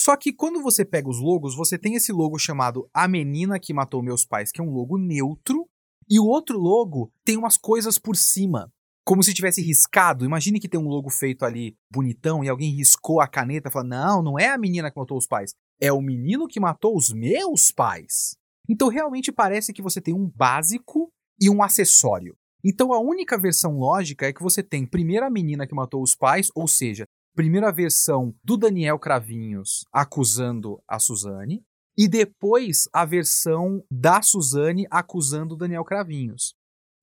Só 0.00 0.16
que 0.16 0.32
quando 0.32 0.62
você 0.62 0.84
pega 0.84 1.08
os 1.08 1.18
logos, 1.18 1.56
você 1.56 1.76
tem 1.76 1.96
esse 1.96 2.12
logo 2.12 2.38
chamado 2.38 2.88
A 2.94 3.08
Menina 3.08 3.58
que 3.58 3.74
Matou 3.74 4.00
Meus 4.00 4.24
Pais, 4.24 4.52
que 4.52 4.60
é 4.60 4.64
um 4.64 4.70
logo 4.70 4.96
neutro, 4.96 5.68
e 6.08 6.20
o 6.20 6.24
outro 6.24 6.56
logo 6.56 7.12
tem 7.24 7.36
umas 7.36 7.56
coisas 7.56 7.98
por 7.98 8.14
cima, 8.14 8.72
como 9.04 9.24
se 9.24 9.34
tivesse 9.34 9.60
riscado. 9.60 10.24
Imagine 10.24 10.60
que 10.60 10.68
tem 10.68 10.78
um 10.78 10.86
logo 10.86 11.10
feito 11.10 11.44
ali 11.44 11.76
bonitão 11.90 12.44
e 12.44 12.48
alguém 12.48 12.70
riscou 12.70 13.20
a 13.20 13.26
caneta 13.26 13.68
e 13.68 13.72
falou: 13.72 13.88
Não, 13.88 14.22
não 14.22 14.38
é 14.38 14.46
a 14.46 14.56
menina 14.56 14.88
que 14.88 14.96
matou 14.96 15.18
os 15.18 15.26
pais, 15.26 15.50
é 15.80 15.92
o 15.92 16.00
menino 16.00 16.46
que 16.46 16.60
matou 16.60 16.96
os 16.96 17.12
meus 17.12 17.72
pais. 17.72 18.36
Então 18.68 18.86
realmente 18.86 19.32
parece 19.32 19.72
que 19.72 19.82
você 19.82 20.00
tem 20.00 20.14
um 20.14 20.30
básico 20.32 21.10
e 21.40 21.50
um 21.50 21.60
acessório. 21.60 22.36
Então 22.64 22.92
a 22.92 23.00
única 23.00 23.36
versão 23.36 23.76
lógica 23.76 24.28
é 24.28 24.32
que 24.32 24.44
você 24.44 24.62
tem 24.62 24.86
primeiro 24.86 25.26
a 25.26 25.30
menina 25.30 25.66
que 25.66 25.74
matou 25.74 26.00
os 26.00 26.14
pais, 26.14 26.52
ou 26.54 26.68
seja, 26.68 27.04
primeira 27.38 27.70
versão 27.70 28.34
do 28.42 28.56
Daniel 28.56 28.98
Cravinhos 28.98 29.86
acusando 29.92 30.82
a 30.88 30.98
Suzane, 30.98 31.64
e 31.96 32.08
depois 32.08 32.88
a 32.92 33.04
versão 33.04 33.80
da 33.88 34.20
Suzane 34.22 34.88
acusando 34.90 35.54
o 35.54 35.56
Daniel 35.56 35.84
Cravinhos. 35.84 36.56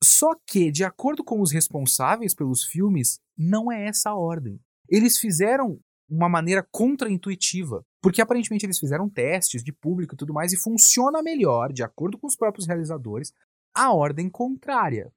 Só 0.04 0.36
que, 0.46 0.70
de 0.72 0.84
acordo 0.84 1.24
com 1.24 1.40
os 1.40 1.54
responsáveis 1.54 2.36
pelos 2.36 2.66
filmes, 2.66 3.18
não 3.38 3.72
é 3.72 3.88
essa 3.88 4.10
a 4.10 4.16
ordem. 4.18 4.60
Eles 4.90 5.18
fizeram 5.18 5.80
uma 6.10 6.28
maneira 6.28 6.68
contraintuitiva, 6.70 7.86
porque 8.02 8.22
aparentemente 8.22 8.66
eles 8.66 8.78
fizeram 8.78 9.10
testes 9.10 9.64
de 9.64 9.72
público 9.72 10.16
e 10.16 10.18
tudo 10.18 10.34
mais 10.34 10.52
e 10.52 10.58
funciona 10.58 11.24
melhor, 11.24 11.72
de 11.72 11.82
acordo 11.82 12.18
com 12.18 12.28
os 12.28 12.36
próprios 12.36 12.68
realizadores, 12.68 13.32
a 13.74 13.94
ordem 13.94 14.30
contrária, 14.30 15.14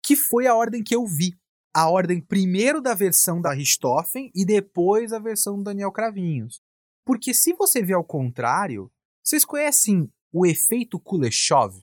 que 0.00 0.14
foi 0.14 0.46
a 0.46 0.54
ordem 0.54 0.80
que 0.80 0.94
eu 0.94 1.04
vi 1.04 1.36
a 1.74 1.90
ordem 1.90 2.20
primeiro 2.20 2.80
da 2.80 2.94
versão 2.94 3.40
da 3.40 3.52
Richthofen 3.52 4.30
e 4.32 4.44
depois 4.44 5.12
a 5.12 5.18
versão 5.18 5.56
do 5.56 5.64
Daniel 5.64 5.90
Cravinhos. 5.90 6.60
Porque 7.04 7.34
se 7.34 7.52
você 7.52 7.82
vê 7.82 7.92
ao 7.92 8.04
contrário, 8.04 8.90
vocês 9.22 9.44
conhecem 9.44 10.08
o 10.32 10.46
efeito 10.46 11.00
Kuleshov? 11.00 11.80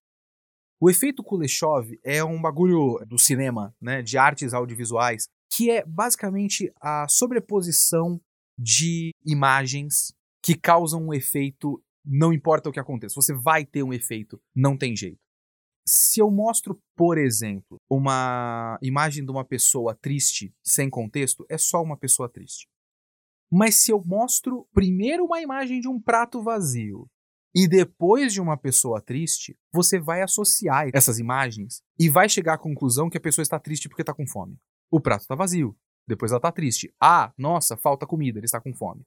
O 0.80 0.90
efeito 0.90 1.22
Kuleshov 1.22 1.92
é 2.04 2.24
um 2.24 2.42
bagulho 2.42 3.04
do 3.06 3.20
cinema, 3.20 3.76
né, 3.80 4.02
de 4.02 4.18
artes 4.18 4.54
audiovisuais, 4.54 5.28
que 5.52 5.70
é 5.70 5.86
basicamente 5.86 6.72
a 6.82 7.08
sobreposição 7.08 8.20
de 8.58 9.12
imagens 9.26 10.14
que 10.42 10.56
causam 10.56 11.08
um 11.08 11.14
efeito, 11.14 11.84
não 12.04 12.32
importa 12.34 12.70
o 12.70 12.72
que 12.72 12.80
aconteça, 12.80 13.14
você 13.14 13.34
vai 13.34 13.66
ter 13.66 13.84
um 13.84 13.94
efeito, 13.94 14.42
não 14.56 14.78
tem 14.78 14.96
jeito. 14.96 15.20
Se 15.86 16.20
eu 16.20 16.30
mostro, 16.30 16.80
por 16.96 17.18
exemplo, 17.18 17.78
uma 17.90 18.78
imagem 18.82 19.26
de 19.26 19.32
uma 19.32 19.44
pessoa 19.44 19.96
triste 19.96 20.54
sem 20.64 20.90
contexto, 20.90 21.46
é 21.50 21.58
só 21.58 21.82
uma 21.82 21.98
pessoa 21.98 22.30
triste. 22.30 22.68
Mas 23.52 23.82
se 23.82 23.92
eu 23.92 24.02
mostro 24.06 24.68
primeiro 24.74 25.26
uma 25.26 25.42
imagem 25.42 25.82
de 25.82 25.88
um 25.88 26.00
prato 26.00 26.42
vazio 26.42 27.08
e 27.54 27.68
depois 27.68 28.32
de 28.32 28.40
uma 28.40 28.56
pessoa 28.56 29.02
triste, 29.02 29.58
você 29.74 30.00
vai 30.00 30.22
associar 30.22 30.90
essas 30.94 31.20
imagens 31.20 31.82
e 32.00 32.10
vai 32.10 32.30
chegar 32.30 32.54
à 32.54 32.58
conclusão 32.58 33.10
que 33.10 33.18
a 33.18 33.22
pessoa 33.22 33.44
está 33.44 33.60
triste 33.60 33.90
porque 33.90 34.04
está 34.04 34.14
com 34.14 34.26
fome. 34.26 34.58
O 34.90 35.02
prato 35.02 35.24
está 35.24 35.36
vazio, 35.36 35.76
depois 36.08 36.32
ela 36.32 36.40
está 36.40 36.52
triste. 36.52 36.94
Ah, 37.02 37.34
nossa, 37.38 37.76
falta 37.76 38.08
comida, 38.08 38.40
ele 38.40 38.46
está 38.46 38.62
com 38.62 38.74
fome. 38.74 39.04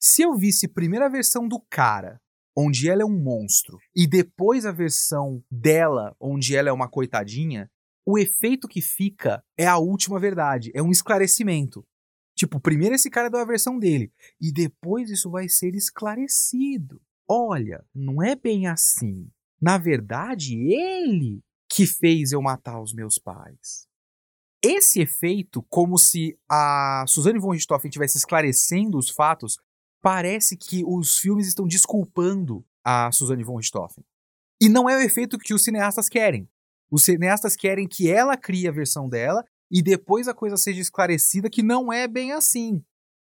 Se 0.00 0.22
eu 0.22 0.34
visse 0.34 0.66
primeiro 0.66 1.04
a 1.04 1.08
versão 1.08 1.46
do 1.46 1.60
cara 1.70 2.20
onde 2.56 2.88
ela 2.88 3.02
é 3.02 3.04
um 3.04 3.18
monstro, 3.18 3.78
e 3.94 4.06
depois 4.06 4.66
a 4.66 4.72
versão 4.72 5.42
dela, 5.50 6.14
onde 6.20 6.54
ela 6.54 6.68
é 6.68 6.72
uma 6.72 6.88
coitadinha, 6.88 7.70
o 8.06 8.18
efeito 8.18 8.68
que 8.68 8.80
fica 8.80 9.42
é 9.56 9.66
a 9.66 9.78
última 9.78 10.18
verdade, 10.18 10.70
é 10.74 10.82
um 10.82 10.90
esclarecimento. 10.90 11.86
Tipo, 12.36 12.60
primeiro 12.60 12.94
esse 12.94 13.10
cara 13.10 13.30
deu 13.30 13.40
a 13.40 13.44
versão 13.44 13.78
dele, 13.78 14.12
e 14.40 14.52
depois 14.52 15.10
isso 15.10 15.30
vai 15.30 15.48
ser 15.48 15.74
esclarecido. 15.74 17.00
Olha, 17.28 17.84
não 17.94 18.22
é 18.22 18.34
bem 18.34 18.66
assim. 18.66 19.30
Na 19.60 19.78
verdade, 19.78 20.56
ele 20.56 21.40
que 21.70 21.86
fez 21.86 22.32
eu 22.32 22.42
matar 22.42 22.82
os 22.82 22.92
meus 22.92 23.18
pais. 23.18 23.86
Esse 24.62 25.00
efeito, 25.00 25.64
como 25.68 25.98
se 25.98 26.38
a 26.48 27.04
Suzanne 27.08 27.38
von 27.38 27.52
Richthofen 27.52 27.88
estivesse 27.88 28.18
esclarecendo 28.18 28.98
os 28.98 29.08
fatos, 29.08 29.58
parece 30.02 30.56
que 30.56 30.84
os 30.84 31.18
filmes 31.18 31.46
estão 31.46 31.66
desculpando 31.66 32.64
a 32.84 33.10
Suzanne 33.12 33.44
von 33.44 33.56
Richthofen. 33.56 34.04
E 34.60 34.68
não 34.68 34.90
é 34.90 34.96
o 34.96 35.00
efeito 35.00 35.38
que 35.38 35.54
os 35.54 35.62
cineastas 35.62 36.08
querem. 36.08 36.48
Os 36.90 37.04
cineastas 37.04 37.56
querem 37.56 37.88
que 37.88 38.10
ela 38.10 38.36
crie 38.36 38.68
a 38.68 38.72
versão 38.72 39.08
dela 39.08 39.44
e 39.70 39.80
depois 39.80 40.28
a 40.28 40.34
coisa 40.34 40.56
seja 40.56 40.80
esclarecida 40.80 41.48
que 41.48 41.62
não 41.62 41.92
é 41.92 42.06
bem 42.06 42.32
assim. 42.32 42.84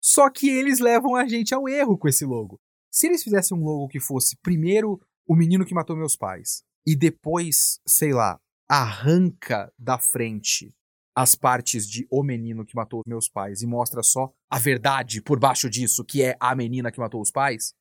Só 0.02 0.30
que 0.30 0.50
eles 0.50 0.80
levam 0.80 1.16
a 1.16 1.28
gente 1.28 1.54
ao 1.54 1.70
erro 1.70 1.98
com 1.98 2.08
esse 2.08 2.26
logo. 2.26 2.60
Se 2.90 3.08
eles 3.08 3.24
fizessem 3.24 3.56
um 3.56 3.64
logo 3.64 3.88
que 3.88 4.00
fosse 4.00 4.36
primeiro 4.38 5.00
o 5.28 5.36
menino 5.36 5.66
que 5.66 5.74
matou 5.74 5.96
meus 5.96 6.16
pais 6.16 6.64
e 6.86 6.96
depois, 6.96 7.80
sei 7.86 8.14
lá, 8.14 8.40
arranca 8.68 9.72
da 9.78 10.00
frente 10.00 10.74
as 11.16 11.36
partes 11.36 11.88
de 11.88 12.08
o 12.10 12.24
menino 12.24 12.66
que 12.66 12.76
matou 12.76 13.02
meus 13.06 13.30
pais 13.30 13.62
e 13.62 13.68
mostra 13.68 14.02
só 14.02 14.32
a 14.50 14.58
verdade 14.58 15.22
por 15.22 15.40
baixo 15.40 15.70
disso, 15.70 16.04
que 16.04 16.24
é 16.24 16.36
a 16.40 16.56
menina 16.56 16.92
que 16.92 17.00
matou 17.00 17.22
os 17.22 17.32
pais, 17.32 17.74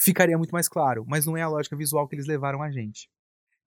ficaria 0.00 0.38
muito 0.38 0.52
mais 0.52 0.68
claro. 0.68 1.04
Mas 1.06 1.26
não 1.26 1.36
é 1.36 1.42
a 1.42 1.48
lógica 1.48 1.76
visual 1.76 2.08
que 2.08 2.14
eles 2.14 2.26
levaram 2.26 2.62
a 2.62 2.70
gente. 2.70 3.08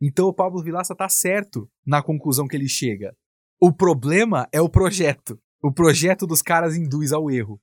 Então 0.02 0.28
o 0.28 0.34
Pablo 0.34 0.64
Vilaça 0.64 0.96
tá 0.96 1.08
certo 1.08 1.70
na 1.86 2.02
conclusão 2.02 2.48
que 2.48 2.56
ele 2.56 2.68
chega. 2.68 3.16
O 3.60 3.72
problema 3.72 4.48
é 4.52 4.60
o 4.60 4.70
projeto. 4.70 5.40
O 5.64 5.72
projeto 5.72 6.28
dos 6.28 6.42
caras 6.42 6.76
induz 6.76 7.12
ao 7.12 7.32
erro. 7.32 7.62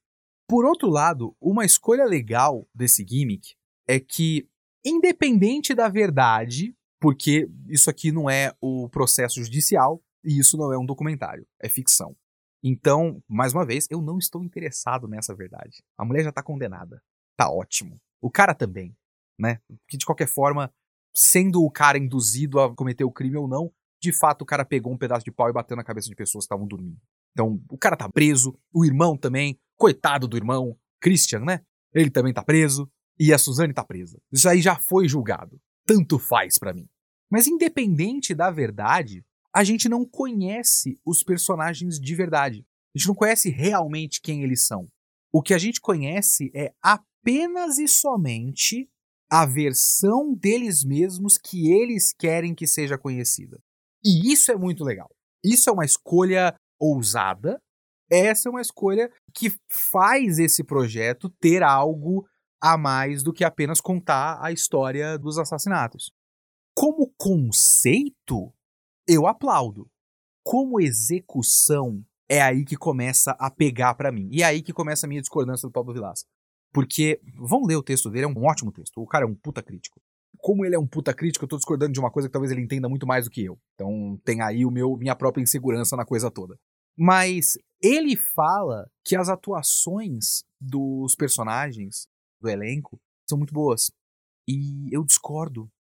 Por 0.49 0.65
outro 0.65 0.89
lado, 0.89 1.37
uma 1.41 1.65
escolha 1.65 2.05
legal 2.05 2.69
desse 2.75 3.07
gimmick 3.07 3.55
é 3.87 4.01
que, 4.01 4.49
independente 4.85 5.75
da 5.75 5.89
verdade, 5.89 6.75
porque 7.01 7.49
isso 7.69 7.91
aqui 7.91 8.11
não 8.11 8.29
é 8.29 8.53
o 8.61 8.89
processo 8.89 9.43
judicial, 9.43 10.03
e 10.25 10.39
isso 10.39 10.57
não 10.57 10.73
é 10.73 10.79
um 10.79 10.87
documentário, 10.87 11.47
é 11.61 11.69
ficção. 11.69 12.17
Então, 12.63 13.23
mais 13.29 13.53
uma 13.53 13.67
vez, 13.67 13.87
eu 13.91 14.01
não 14.01 14.19
estou 14.19 14.45
interessado 14.45 15.09
nessa 15.09 15.35
verdade. 15.35 15.83
A 15.99 16.05
mulher 16.05 16.23
já 16.23 16.31
está 16.31 16.43
condenada. 16.43 17.03
Tá 17.37 17.51
ótimo. 17.51 18.01
O 18.21 18.31
cara 18.31 18.55
também, 18.55 18.97
né? 19.39 19.59
Que 19.89 19.97
de 19.97 20.07
qualquer 20.07 20.29
forma, 20.29 20.73
sendo 21.13 21.65
o 21.65 21.71
cara 21.71 21.99
induzido 21.99 22.61
a 22.61 22.73
cometer 22.75 23.05
o 23.05 23.11
crime 23.11 23.37
ou 23.37 23.49
não, 23.49 23.73
de 24.01 24.13
fato 24.13 24.43
o 24.43 24.47
cara 24.47 24.65
pegou 24.65 24.93
um 24.93 24.99
pedaço 24.99 25.25
de 25.25 25.33
pau 25.33 25.49
e 25.49 25.53
bateu 25.53 25.77
na 25.77 25.83
cabeça 25.83 26.09
de 26.09 26.15
pessoas 26.15 26.45
que 26.45 26.47
estavam 26.47 26.67
dormindo. 26.67 27.01
Então, 27.33 27.61
o 27.69 27.79
cara 27.79 27.97
tá 27.97 28.09
preso, 28.09 28.57
o 28.73 28.85
irmão 28.85 29.17
também, 29.17 29.59
coitado 29.77 30.29
do 30.29 30.37
irmão, 30.37 30.79
Christian, 31.01 31.41
né? 31.41 31.65
Ele 31.93 32.11
também 32.11 32.33
tá 32.33 32.45
preso 32.45 32.91
e 33.19 33.33
a 33.33 33.39
Suzane 33.39 33.75
tá 33.75 33.85
presa. 33.85 34.21
Isso 34.31 34.49
aí 34.49 34.61
já 34.61 34.77
foi 34.77 35.09
julgado. 35.09 35.61
Tanto 35.85 36.19
faz 36.19 36.59
para 36.59 36.73
mim. 36.73 36.89
Mas 37.31 37.47
independente 37.47 38.35
da 38.35 38.51
verdade, 38.51 39.25
a 39.55 39.65
gente 39.65 39.89
não 39.89 40.05
conhece 40.05 40.99
os 41.05 41.23
personagens 41.23 42.01
de 42.01 42.15
verdade. 42.15 42.65
A 42.95 42.99
gente 42.99 43.09
não 43.09 43.15
conhece 43.15 43.51
realmente 43.51 44.21
quem 44.21 44.43
eles 44.43 44.67
são. 44.67 44.89
O 45.33 45.43
que 45.43 45.55
a 45.55 45.59
gente 45.59 45.81
conhece 45.81 46.51
é 46.55 46.73
apenas 46.83 47.79
e 47.79 47.89
somente 47.89 48.89
a 49.31 49.47
versão 49.47 50.35
deles 50.35 50.85
mesmos 50.85 51.39
que 51.39 51.73
eles 51.73 52.13
querem 52.13 52.55
que 52.55 52.67
seja 52.67 52.99
conhecida. 52.99 53.59
E 54.05 54.31
isso 54.31 54.53
é 54.53 54.57
muito 54.57 54.85
legal. 54.85 55.09
Isso 55.45 55.71
é 55.71 55.73
uma 55.73 55.85
escolha 55.85 56.55
ousada. 56.79 57.59
Essa 58.11 58.49
é 58.49 58.51
uma 58.51 58.61
escolha 58.61 59.11
que 59.35 59.49
faz 59.71 60.39
esse 60.39 60.63
projeto 60.63 61.31
ter 61.41 61.63
algo 61.63 62.27
a 62.63 62.77
mais 62.77 63.23
do 63.23 63.33
que 63.33 63.43
apenas 63.43 63.81
contar 63.81 64.39
a 64.43 64.53
história 64.53 65.19
dos 65.19 65.39
assassinatos. 65.39 66.13
Como 66.77 67.13
conceito, 67.17 68.53
eu 69.07 69.27
aplaudo. 69.27 69.89
Como 70.45 70.81
execução, 70.81 72.05
é 72.29 72.41
aí 72.41 72.65
que 72.65 72.77
começa 72.77 73.33
a 73.39 73.51
pegar 73.51 73.95
para 73.95 74.11
mim. 74.11 74.29
E 74.33 74.43
é 74.43 74.47
aí 74.47 74.63
que 74.63 74.73
começa 74.73 75.07
a 75.07 75.09
minha 75.09 75.21
discordância 75.21 75.69
do 75.69 75.73
Pablo 75.73 75.93
Vilaça. 75.93 76.25
Porque, 76.73 77.21
vão 77.37 77.65
ler 77.65 77.77
o 77.77 77.83
texto 77.83 78.11
dele, 78.11 78.25
é 78.25 78.29
um 78.29 78.45
ótimo 78.45 78.73
texto. 78.73 78.99
O 78.99 79.07
cara 79.07 79.25
é 79.25 79.29
um 79.29 79.35
puta 79.35 79.63
crítico. 79.63 80.01
Como 80.39 80.65
ele 80.65 80.75
é 80.75 80.79
um 80.79 80.87
puta 80.87 81.15
crítico, 81.15 81.45
eu 81.45 81.49
tô 81.49 81.57
discordando 81.57 81.93
de 81.93 82.01
uma 82.01 82.11
coisa 82.11 82.29
que 82.29 82.33
talvez 82.33 82.51
ele 82.51 82.63
entenda 82.63 82.89
muito 82.89 83.07
mais 83.07 83.27
do 83.27 83.31
que 83.31 83.45
eu. 83.45 83.59
Então 83.75 84.19
tem 84.25 84.41
aí 84.41 84.65
o 84.65 84.71
meu 84.71 84.97
minha 84.97 85.15
própria 85.15 85.43
insegurança 85.43 85.95
na 85.97 86.05
coisa 86.05 86.31
toda. 86.31 86.57
Mas 86.97 87.59
ele 87.81 88.17
fala 88.17 88.89
que 89.05 89.15
as 89.15 89.29
atuações 89.29 90.43
dos 90.61 91.15
personagens 91.15 92.07
do 92.41 92.49
elenco 92.49 92.99
são 93.29 93.39
muito 93.39 93.53
boas. 93.53 93.91
E 94.49 94.89
eu 94.95 95.05
discordo. 95.05 95.71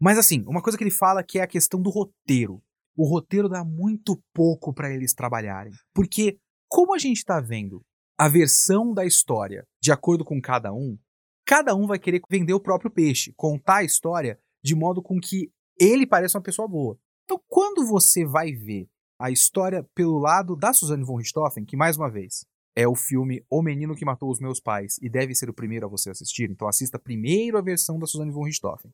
Mas 0.00 0.18
assim, 0.18 0.42
uma 0.46 0.62
coisa 0.62 0.76
que 0.76 0.84
ele 0.84 0.90
fala 0.90 1.22
que 1.22 1.38
é 1.38 1.42
a 1.42 1.46
questão 1.46 1.80
do 1.80 1.90
roteiro. 1.90 2.62
O 2.96 3.08
roteiro 3.08 3.48
dá 3.48 3.64
muito 3.64 4.22
pouco 4.32 4.72
para 4.72 4.92
eles 4.92 5.14
trabalharem. 5.14 5.72
Porque, 5.92 6.38
como 6.68 6.94
a 6.94 6.98
gente 6.98 7.24
tá 7.24 7.40
vendo 7.40 7.82
a 8.16 8.28
versão 8.28 8.92
da 8.92 9.04
história 9.04 9.66
de 9.82 9.90
acordo 9.90 10.24
com 10.24 10.40
cada 10.40 10.72
um, 10.72 10.96
cada 11.44 11.74
um 11.74 11.86
vai 11.86 11.98
querer 11.98 12.20
vender 12.30 12.54
o 12.54 12.60
próprio 12.60 12.90
peixe, 12.90 13.32
contar 13.36 13.78
a 13.78 13.84
história 13.84 14.38
de 14.62 14.74
modo 14.74 15.02
com 15.02 15.18
que 15.20 15.50
ele 15.78 16.06
pareça 16.06 16.38
uma 16.38 16.44
pessoa 16.44 16.68
boa. 16.68 16.96
Então, 17.24 17.40
quando 17.48 17.84
você 17.86 18.24
vai 18.24 18.52
ver 18.52 18.88
a 19.18 19.30
história 19.30 19.84
pelo 19.94 20.18
lado 20.18 20.56
da 20.56 20.72
Suzanne 20.72 21.04
von 21.04 21.16
Richthofen, 21.16 21.64
que 21.64 21.76
mais 21.76 21.96
uma 21.96 22.10
vez 22.10 22.44
é 22.76 22.86
o 22.86 22.94
filme 22.94 23.44
O 23.48 23.62
Menino 23.62 23.94
que 23.94 24.04
Matou 24.04 24.30
os 24.30 24.40
Meus 24.40 24.60
Pais 24.60 24.98
e 25.00 25.08
deve 25.08 25.34
ser 25.34 25.48
o 25.48 25.54
primeiro 25.54 25.86
a 25.86 25.88
você 25.88 26.10
assistir, 26.10 26.50
então 26.50 26.68
assista 26.68 26.98
primeiro 26.98 27.56
a 27.56 27.62
versão 27.62 27.98
da 27.98 28.06
Suzanne 28.06 28.32
von 28.32 28.44
Richthofen. 28.44 28.90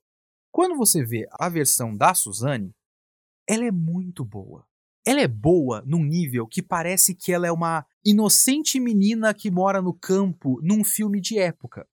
Quando 0.52 0.76
você 0.76 1.04
vê 1.04 1.26
a 1.32 1.48
versão 1.48 1.96
da 1.96 2.12
Suzanne, 2.12 2.74
ela 3.48 3.64
é 3.64 3.70
muito 3.70 4.24
boa. 4.24 4.66
Ela 5.06 5.20
é 5.20 5.28
boa 5.28 5.82
num 5.86 6.04
nível 6.04 6.46
que 6.46 6.62
parece 6.62 7.14
que 7.14 7.32
ela 7.32 7.46
é 7.46 7.52
uma 7.52 7.86
inocente 8.04 8.78
menina 8.78 9.32
que 9.32 9.50
mora 9.50 9.80
no 9.80 9.94
campo 9.94 10.60
num 10.62 10.84
filme 10.84 11.20
de 11.20 11.38
época. 11.38 11.86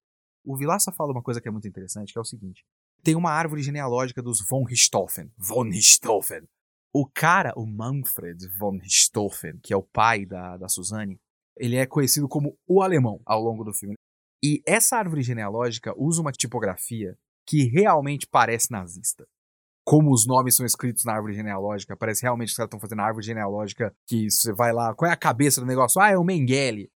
O 0.45 0.57
Vilaça 0.57 0.91
fala 0.91 1.11
uma 1.11 1.21
coisa 1.21 1.39
que 1.39 1.47
é 1.47 1.51
muito 1.51 1.67
interessante, 1.67 2.11
que 2.11 2.19
é 2.19 2.21
o 2.21 2.25
seguinte: 2.25 2.65
tem 3.03 3.15
uma 3.15 3.31
árvore 3.31 3.61
genealógica 3.61 4.21
dos 4.21 4.41
von 4.47 4.63
Richthofen. 4.63 5.31
Von 5.37 5.69
Richthofen. 5.69 6.47
O 6.93 7.05
cara, 7.05 7.53
o 7.55 7.65
Manfred 7.65 8.47
von 8.57 8.77
Richthofen, 8.77 9.59
que 9.61 9.73
é 9.73 9.77
o 9.77 9.83
pai 9.83 10.25
da, 10.25 10.57
da 10.57 10.67
Suzanne, 10.67 11.19
ele 11.55 11.75
é 11.75 11.85
conhecido 11.85 12.27
como 12.27 12.57
o 12.67 12.81
alemão 12.81 13.21
ao 13.25 13.41
longo 13.41 13.63
do 13.63 13.73
filme. 13.73 13.95
E 14.43 14.61
essa 14.65 14.97
árvore 14.97 15.21
genealógica 15.21 15.93
usa 15.97 16.21
uma 16.21 16.31
tipografia 16.31 17.17
que 17.47 17.63
realmente 17.63 18.27
parece 18.27 18.69
nazista. 18.71 19.25
Como 19.85 20.11
os 20.11 20.27
nomes 20.27 20.57
são 20.57 20.65
escritos 20.65 21.05
na 21.05 21.13
árvore 21.13 21.33
genealógica, 21.33 21.95
parece 21.95 22.23
realmente 22.23 22.49
que 22.49 22.51
os 22.51 22.57
caras 22.57 22.67
estão 22.67 22.79
fazendo 22.79 22.99
a 22.99 23.05
árvore 23.05 23.25
genealógica 23.25 23.95
que 24.05 24.29
você 24.29 24.51
vai 24.51 24.73
lá, 24.73 24.93
qual 24.93 25.09
é 25.09 25.13
a 25.13 25.17
cabeça 25.17 25.61
do 25.61 25.67
negócio? 25.67 26.01
Ah, 26.01 26.11
é 26.11 26.17
o 26.17 26.25
Mengele. 26.25 26.91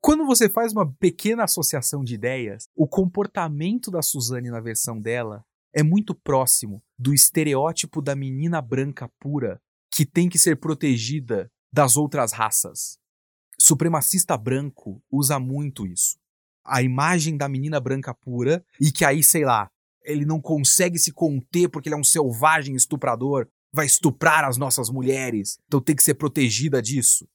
Quando 0.00 0.24
você 0.24 0.48
faz 0.48 0.72
uma 0.72 0.90
pequena 0.94 1.44
associação 1.44 2.04
de 2.04 2.14
ideias, 2.14 2.68
o 2.76 2.86
comportamento 2.86 3.90
da 3.90 4.02
Suzane 4.02 4.50
na 4.50 4.60
versão 4.60 5.00
dela 5.00 5.44
é 5.74 5.82
muito 5.82 6.14
próximo 6.14 6.82
do 6.98 7.12
estereótipo 7.12 8.00
da 8.00 8.14
menina 8.14 8.60
branca 8.60 9.10
pura 9.18 9.60
que 9.92 10.06
tem 10.06 10.28
que 10.28 10.38
ser 10.38 10.56
protegida 10.56 11.50
das 11.72 11.96
outras 11.96 12.32
raças. 12.32 12.98
Supremacista 13.60 14.36
branco 14.36 15.02
usa 15.10 15.38
muito 15.38 15.86
isso. 15.86 16.18
A 16.64 16.82
imagem 16.82 17.36
da 17.36 17.48
menina 17.48 17.80
branca 17.80 18.14
pura 18.14 18.64
e 18.80 18.90
que 18.92 19.04
aí, 19.04 19.22
sei 19.22 19.44
lá, 19.44 19.70
ele 20.04 20.24
não 20.24 20.40
consegue 20.40 20.98
se 20.98 21.12
conter 21.12 21.68
porque 21.68 21.88
ele 21.88 21.96
é 21.96 21.98
um 21.98 22.04
selvagem 22.04 22.74
estuprador, 22.74 23.48
vai 23.72 23.86
estuprar 23.86 24.44
as 24.44 24.56
nossas 24.56 24.90
mulheres, 24.90 25.58
então 25.66 25.80
tem 25.80 25.96
que 25.96 26.02
ser 26.02 26.14
protegida 26.14 26.82
disso. 26.82 27.26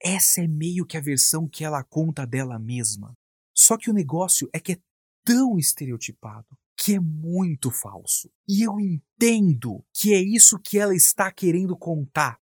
Essa 0.00 0.42
é 0.42 0.48
meio 0.48 0.84
que 0.86 0.96
a 0.96 1.00
versão 1.00 1.48
que 1.48 1.64
ela 1.64 1.84
conta 1.84 2.26
dela 2.26 2.58
mesma. 2.58 3.12
Só 3.54 3.76
que 3.76 3.90
o 3.90 3.94
negócio 3.94 4.48
é 4.52 4.58
que 4.58 4.72
é 4.72 4.78
tão 5.24 5.58
estereotipado 5.58 6.48
que 6.76 6.94
é 6.94 7.00
muito 7.00 7.70
falso. 7.70 8.28
E 8.48 8.62
eu 8.62 8.80
entendo 8.80 9.84
que 9.94 10.12
é 10.12 10.20
isso 10.20 10.58
que 10.58 10.78
ela 10.78 10.94
está 10.94 11.30
querendo 11.30 11.76
contar. 11.76 12.38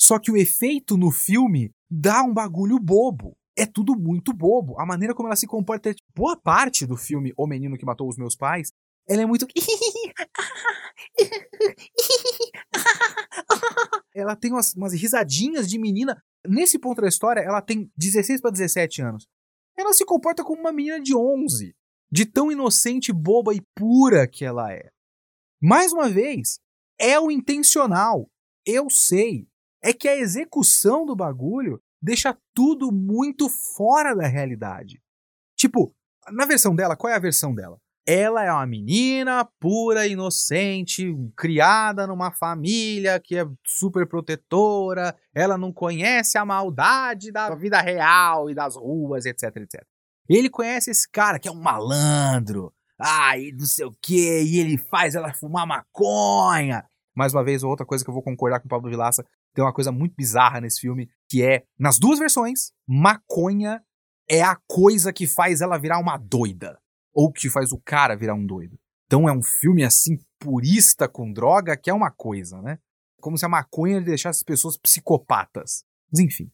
Só 0.00 0.18
que 0.18 0.30
o 0.30 0.36
efeito 0.36 0.96
no 0.96 1.10
filme 1.10 1.70
dá 1.90 2.22
um 2.22 2.32
bagulho 2.32 2.78
bobo. 2.78 3.36
É 3.56 3.66
tudo 3.66 3.94
muito 3.94 4.32
bobo. 4.32 4.80
A 4.80 4.86
maneira 4.86 5.14
como 5.14 5.28
ela 5.28 5.36
se 5.36 5.46
comporta. 5.46 5.94
Boa 6.14 6.36
parte 6.36 6.86
do 6.86 6.96
filme 6.96 7.32
O 7.36 7.46
Menino 7.46 7.76
que 7.76 7.84
Matou 7.84 8.08
os 8.08 8.16
Meus 8.16 8.34
Pais, 8.34 8.72
ela 9.08 9.22
é 9.22 9.26
muito. 9.26 9.46
ela 14.14 14.36
tem 14.36 14.52
umas, 14.52 14.74
umas 14.74 14.92
risadinhas 14.92 15.68
de 15.68 15.78
menina. 15.78 16.22
Nesse 16.46 16.78
ponto 16.78 17.00
da 17.00 17.08
história, 17.08 17.40
ela 17.40 17.60
tem 17.60 17.90
16 17.96 18.40
para 18.40 18.50
17 18.50 19.02
anos. 19.02 19.26
Ela 19.76 19.92
se 19.92 20.04
comporta 20.04 20.44
como 20.44 20.60
uma 20.60 20.72
menina 20.72 21.00
de 21.00 21.14
11. 21.14 21.74
De 22.10 22.26
tão 22.26 22.52
inocente, 22.52 23.12
boba 23.12 23.54
e 23.54 23.62
pura 23.74 24.28
que 24.28 24.44
ela 24.44 24.72
é. 24.72 24.90
Mais 25.60 25.92
uma 25.92 26.08
vez, 26.08 26.58
é 26.98 27.18
o 27.18 27.30
intencional. 27.30 28.28
Eu 28.66 28.90
sei 28.90 29.46
é 29.82 29.92
que 29.92 30.08
a 30.08 30.16
execução 30.16 31.04
do 31.04 31.16
bagulho 31.16 31.80
deixa 32.02 32.36
tudo 32.52 32.90
muito 32.90 33.48
fora 33.48 34.14
da 34.14 34.26
realidade. 34.26 35.00
Tipo, 35.56 35.94
na 36.30 36.44
versão 36.44 36.74
dela, 36.74 36.96
qual 36.96 37.12
é 37.12 37.16
a 37.16 37.20
versão 37.20 37.54
dela? 37.54 37.78
Ela 38.04 38.44
é 38.44 38.52
uma 38.52 38.66
menina 38.66 39.48
pura, 39.60 40.08
inocente, 40.08 41.14
criada 41.36 42.04
numa 42.04 42.32
família 42.32 43.20
que 43.20 43.36
é 43.36 43.46
super 43.64 44.08
protetora, 44.08 45.16
ela 45.32 45.56
não 45.56 45.72
conhece 45.72 46.36
a 46.36 46.44
maldade 46.44 47.30
da 47.30 47.54
vida 47.54 47.80
real 47.80 48.50
e 48.50 48.54
das 48.54 48.74
ruas, 48.74 49.24
etc, 49.24 49.56
etc. 49.58 49.84
Ele 50.28 50.50
conhece 50.50 50.90
esse 50.90 51.08
cara 51.08 51.38
que 51.38 51.48
é 51.48 51.52
um 51.52 51.60
malandro, 51.60 52.74
ah, 52.98 53.34
não 53.56 53.66
sei 53.66 53.84
o 53.84 53.94
que, 54.02 54.42
e 54.42 54.58
ele 54.58 54.78
faz 54.78 55.14
ela 55.14 55.32
fumar 55.32 55.66
maconha. 55.66 56.84
Mais 57.14 57.32
uma 57.32 57.44
vez, 57.44 57.62
outra 57.62 57.86
coisa 57.86 58.02
que 58.02 58.10
eu 58.10 58.14
vou 58.14 58.22
concordar 58.22 58.58
com 58.58 58.66
o 58.66 58.68
Pablo 58.68 58.90
Vilaça, 58.90 59.24
tem 59.54 59.62
uma 59.62 59.72
coisa 59.72 59.92
muito 59.92 60.14
bizarra 60.16 60.60
nesse 60.60 60.80
filme, 60.80 61.08
que 61.32 61.42
é, 61.42 61.64
nas 61.78 61.98
duas 61.98 62.18
versões, 62.18 62.72
maconha 62.86 63.82
é 64.28 64.42
a 64.42 64.54
coisa 64.66 65.14
que 65.14 65.26
faz 65.26 65.62
ela 65.62 65.78
virar 65.78 65.98
uma 65.98 66.18
doida. 66.18 66.78
Ou 67.14 67.32
que 67.32 67.48
faz 67.48 67.72
o 67.72 67.80
cara 67.80 68.14
virar 68.14 68.34
um 68.34 68.44
doido. 68.44 68.78
Então 69.06 69.26
é 69.26 69.32
um 69.32 69.42
filme 69.42 69.82
assim, 69.82 70.18
purista 70.38 71.08
com 71.08 71.32
droga, 71.32 71.74
que 71.74 71.88
é 71.88 71.94
uma 71.94 72.10
coisa, 72.10 72.60
né? 72.60 72.78
Como 73.18 73.38
se 73.38 73.46
a 73.46 73.48
maconha 73.48 73.98
deixasse 73.98 74.40
as 74.40 74.42
pessoas 74.42 74.76
psicopatas. 74.76 75.84
Mas 76.12 76.20
enfim. 76.20 76.52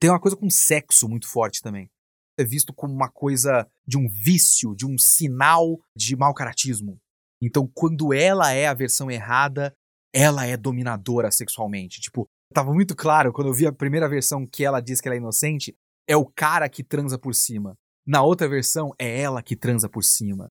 Tem 0.00 0.10
uma 0.10 0.20
coisa 0.20 0.36
com 0.36 0.50
sexo 0.50 1.08
muito 1.08 1.28
forte 1.28 1.62
também. 1.62 1.88
É 2.36 2.42
visto 2.42 2.74
como 2.74 2.92
uma 2.92 3.08
coisa 3.08 3.64
de 3.86 3.96
um 3.96 4.08
vício, 4.08 4.74
de 4.74 4.84
um 4.84 4.98
sinal 4.98 5.78
de 5.96 6.16
mau 6.16 6.34
caratismo. 6.34 7.00
Então, 7.40 7.70
quando 7.72 8.12
ela 8.12 8.52
é 8.52 8.66
a 8.66 8.74
versão 8.74 9.08
errada, 9.08 9.72
ela 10.12 10.46
é 10.46 10.56
dominadora 10.56 11.30
sexualmente. 11.30 12.00
Tipo, 12.00 12.28
tava 12.52 12.72
muito 12.72 12.94
claro 12.94 13.32
quando 13.32 13.48
eu 13.48 13.54
vi 13.54 13.66
a 13.66 13.72
primeira 13.72 14.08
versão 14.08 14.46
que 14.46 14.64
ela 14.64 14.80
diz 14.80 15.00
que 15.00 15.08
ela 15.08 15.14
é 15.14 15.18
inocente, 15.18 15.76
é 16.06 16.16
o 16.16 16.26
cara 16.26 16.68
que 16.68 16.84
transa 16.84 17.18
por 17.18 17.34
cima. 17.34 17.76
Na 18.06 18.22
outra 18.22 18.48
versão, 18.48 18.92
é 18.98 19.20
ela 19.20 19.42
que 19.42 19.56
transa 19.56 19.88
por 19.88 20.04
cima. 20.04 20.48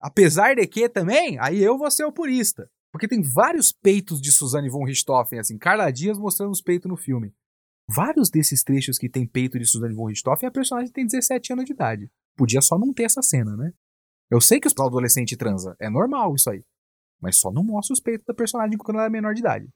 Apesar 0.00 0.56
de 0.56 0.66
que 0.66 0.88
também, 0.88 1.38
aí 1.38 1.62
eu 1.62 1.78
vou 1.78 1.90
ser 1.90 2.04
o 2.04 2.12
purista. 2.12 2.68
Porque 2.92 3.08
tem 3.08 3.22
vários 3.22 3.72
peitos 3.72 4.20
de 4.20 4.32
Suzanne 4.32 4.70
von 4.70 4.84
Richthofen, 4.84 5.38
assim, 5.38 5.58
Carla 5.58 5.90
Dias 5.90 6.18
mostrando 6.18 6.50
os 6.50 6.62
peitos 6.62 6.88
no 6.88 6.96
filme. 6.96 7.32
Vários 7.88 8.30
desses 8.30 8.64
trechos 8.64 8.98
que 8.98 9.08
tem 9.08 9.26
peito 9.26 9.58
de 9.58 9.66
Suzanne 9.66 9.94
von 9.94 10.06
Richthofen, 10.06 10.48
a 10.48 10.52
personagem 10.52 10.90
tem 10.90 11.06
17 11.06 11.52
anos 11.52 11.64
de 11.64 11.72
idade. 11.72 12.10
Podia 12.36 12.60
só 12.60 12.78
não 12.78 12.92
ter 12.92 13.04
essa 13.04 13.22
cena, 13.22 13.56
né? 13.56 13.72
Eu 14.30 14.40
sei 14.40 14.58
que 14.58 14.66
o 14.66 14.82
adolescente 14.82 15.36
transa, 15.36 15.76
é 15.78 15.88
normal 15.88 16.34
isso 16.34 16.50
aí. 16.50 16.64
Mas 17.20 17.36
só 17.36 17.52
não 17.52 17.62
mostra 17.62 17.94
os 17.94 18.00
peitos 18.00 18.26
da 18.26 18.34
personagem 18.34 18.76
quando 18.76 18.96
ela 18.96 19.06
é 19.06 19.10
menor 19.10 19.34
de 19.34 19.40
idade. 19.40 19.68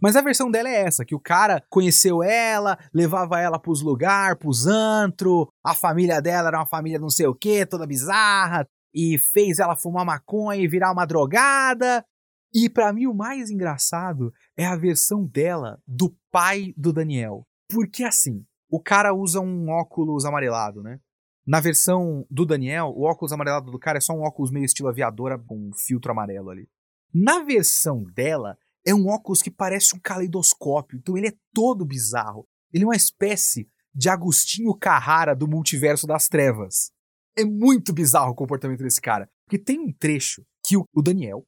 Mas 0.00 0.16
a 0.16 0.22
versão 0.22 0.50
dela 0.50 0.68
é 0.68 0.82
essa, 0.82 1.04
que 1.04 1.14
o 1.14 1.20
cara 1.20 1.62
conheceu 1.68 2.22
ela, 2.22 2.78
levava 2.92 3.38
ela 3.40 3.58
pros 3.58 3.82
lugares, 3.82 4.38
pros 4.38 4.66
antro, 4.66 5.48
a 5.64 5.74
família 5.74 6.20
dela 6.20 6.48
era 6.48 6.58
uma 6.58 6.66
família 6.66 6.98
não 6.98 7.10
sei 7.10 7.26
o 7.26 7.34
que, 7.34 7.66
toda 7.66 7.86
bizarra, 7.86 8.66
e 8.94 9.18
fez 9.18 9.58
ela 9.58 9.76
fumar 9.76 10.04
maconha 10.04 10.60
e 10.60 10.68
virar 10.68 10.92
uma 10.92 11.06
drogada. 11.06 12.04
E 12.52 12.68
para 12.68 12.92
mim 12.92 13.06
o 13.06 13.14
mais 13.14 13.50
engraçado 13.50 14.32
é 14.56 14.66
a 14.66 14.76
versão 14.76 15.24
dela 15.24 15.78
do 15.86 16.16
pai 16.32 16.74
do 16.76 16.92
Daniel. 16.92 17.46
Porque 17.68 18.02
assim, 18.02 18.44
o 18.68 18.80
cara 18.80 19.14
usa 19.14 19.40
um 19.40 19.68
óculos 19.68 20.24
amarelado, 20.24 20.82
né? 20.82 20.98
Na 21.46 21.60
versão 21.60 22.26
do 22.30 22.44
Daniel, 22.44 22.92
o 22.96 23.02
óculos 23.02 23.32
amarelado 23.32 23.70
do 23.70 23.78
cara 23.78 23.98
é 23.98 24.00
só 24.00 24.12
um 24.12 24.22
óculos 24.22 24.50
meio 24.50 24.64
estilo 24.64 24.88
aviadora 24.88 25.38
com 25.38 25.56
um 25.56 25.72
filtro 25.72 26.12
amarelo 26.12 26.50
ali. 26.50 26.68
Na 27.12 27.42
versão 27.42 28.04
dela, 28.04 28.56
é 28.86 28.94
um 28.94 29.08
óculos 29.08 29.42
que 29.42 29.50
parece 29.50 29.94
um 29.94 30.00
caleidoscópio, 30.00 30.98
então 30.98 31.16
ele 31.16 31.28
é 31.28 31.34
todo 31.52 31.84
bizarro. 31.84 32.46
Ele 32.72 32.84
é 32.84 32.86
uma 32.86 32.96
espécie 32.96 33.68
de 33.94 34.08
Agostinho 34.08 34.74
Carrara 34.74 35.34
do 35.34 35.48
multiverso 35.48 36.06
das 36.06 36.28
trevas. 36.28 36.92
É 37.36 37.44
muito 37.44 37.92
bizarro 37.92 38.32
o 38.32 38.34
comportamento 38.34 38.82
desse 38.82 39.00
cara. 39.00 39.28
Porque 39.44 39.58
tem 39.58 39.78
um 39.78 39.92
trecho 39.92 40.44
que 40.64 40.76
o 40.76 41.02
Daniel 41.02 41.46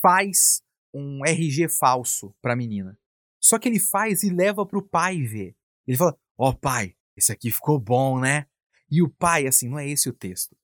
faz 0.00 0.62
um 0.94 1.24
RG 1.24 1.68
falso 1.68 2.34
pra 2.40 2.56
menina. 2.56 2.96
Só 3.40 3.58
que 3.58 3.68
ele 3.68 3.80
faz 3.80 4.22
e 4.22 4.30
leva 4.30 4.66
pro 4.66 4.86
pai 4.86 5.22
ver. 5.22 5.56
Ele 5.86 5.96
fala: 5.96 6.16
Ó, 6.38 6.50
oh, 6.50 6.54
pai, 6.54 6.94
esse 7.16 7.32
aqui 7.32 7.50
ficou 7.50 7.78
bom, 7.78 8.20
né? 8.20 8.46
E 8.90 9.02
o 9.02 9.08
pai, 9.08 9.46
assim, 9.46 9.68
não 9.68 9.78
é 9.78 9.88
esse 9.88 10.08
o 10.08 10.12
texto. 10.12 10.56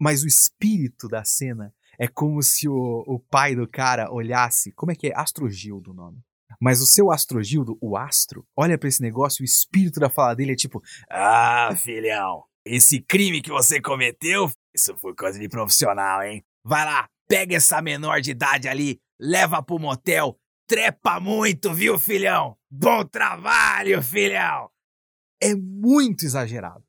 Mas 0.00 0.22
o 0.22 0.26
espírito 0.26 1.08
da 1.08 1.24
cena 1.24 1.74
é 2.02 2.08
como 2.08 2.42
se 2.42 2.68
o, 2.68 3.04
o 3.06 3.20
pai 3.20 3.54
do 3.54 3.68
cara 3.68 4.12
olhasse. 4.12 4.72
Como 4.72 4.90
é 4.90 4.94
que 4.96 5.06
é? 5.06 5.12
Astrogildo 5.14 5.92
o 5.92 5.94
nome. 5.94 6.18
Mas 6.60 6.80
o 6.82 6.86
seu 6.86 7.12
Astrogildo, 7.12 7.78
o 7.80 7.96
astro, 7.96 8.44
olha 8.56 8.76
para 8.76 8.88
esse 8.88 9.00
negócio 9.00 9.40
e 9.40 9.44
o 9.44 9.46
espírito 9.46 10.00
da 10.00 10.10
fala 10.10 10.34
dele 10.34 10.50
é 10.50 10.56
tipo: 10.56 10.82
Ah, 11.08 11.72
filhão, 11.76 12.42
esse 12.66 13.00
crime 13.00 13.40
que 13.40 13.50
você 13.50 13.80
cometeu 13.80 14.50
Isso 14.74 14.98
foi 14.98 15.14
coisa 15.14 15.38
de 15.38 15.48
profissional, 15.48 16.24
hein? 16.24 16.44
Vai 16.64 16.84
lá, 16.84 17.08
pega 17.28 17.54
essa 17.54 17.80
menor 17.80 18.20
de 18.20 18.32
idade 18.32 18.66
ali, 18.66 18.98
leva 19.20 19.62
pro 19.62 19.78
motel, 19.78 20.36
trepa 20.66 21.20
muito, 21.20 21.72
viu, 21.72 22.00
filhão? 22.00 22.56
Bom 22.68 23.04
trabalho, 23.04 24.02
filhão! 24.02 24.68
É 25.40 25.54
muito 25.54 26.24
exagerado. 26.24 26.84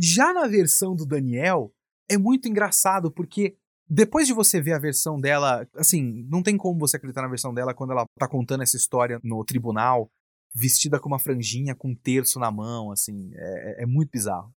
Já 0.00 0.32
na 0.32 0.48
versão 0.48 0.96
do 0.96 1.06
Daniel, 1.06 1.72
é 2.10 2.18
muito 2.18 2.48
engraçado 2.48 3.10
porque 3.12 3.56
depois 3.94 4.26
de 4.26 4.32
você 4.32 4.58
ver 4.58 4.72
a 4.72 4.78
versão 4.78 5.20
dela, 5.20 5.68
assim, 5.76 6.26
não 6.26 6.42
tem 6.42 6.56
como 6.56 6.80
você 6.80 6.96
acreditar 6.96 7.20
na 7.20 7.28
versão 7.28 7.52
dela 7.52 7.74
quando 7.74 7.90
ela 7.90 8.06
tá 8.18 8.26
contando 8.26 8.62
essa 8.62 8.74
história 8.74 9.20
no 9.22 9.44
tribunal, 9.44 10.10
vestida 10.54 10.98
com 10.98 11.08
uma 11.08 11.18
franjinha, 11.18 11.74
com 11.74 11.90
um 11.90 11.94
terço 11.94 12.40
na 12.40 12.50
mão, 12.50 12.90
assim, 12.90 13.30
é, 13.34 13.80
é, 13.80 13.82
é 13.82 13.86
muito 13.86 14.10
bizarro. 14.10 14.50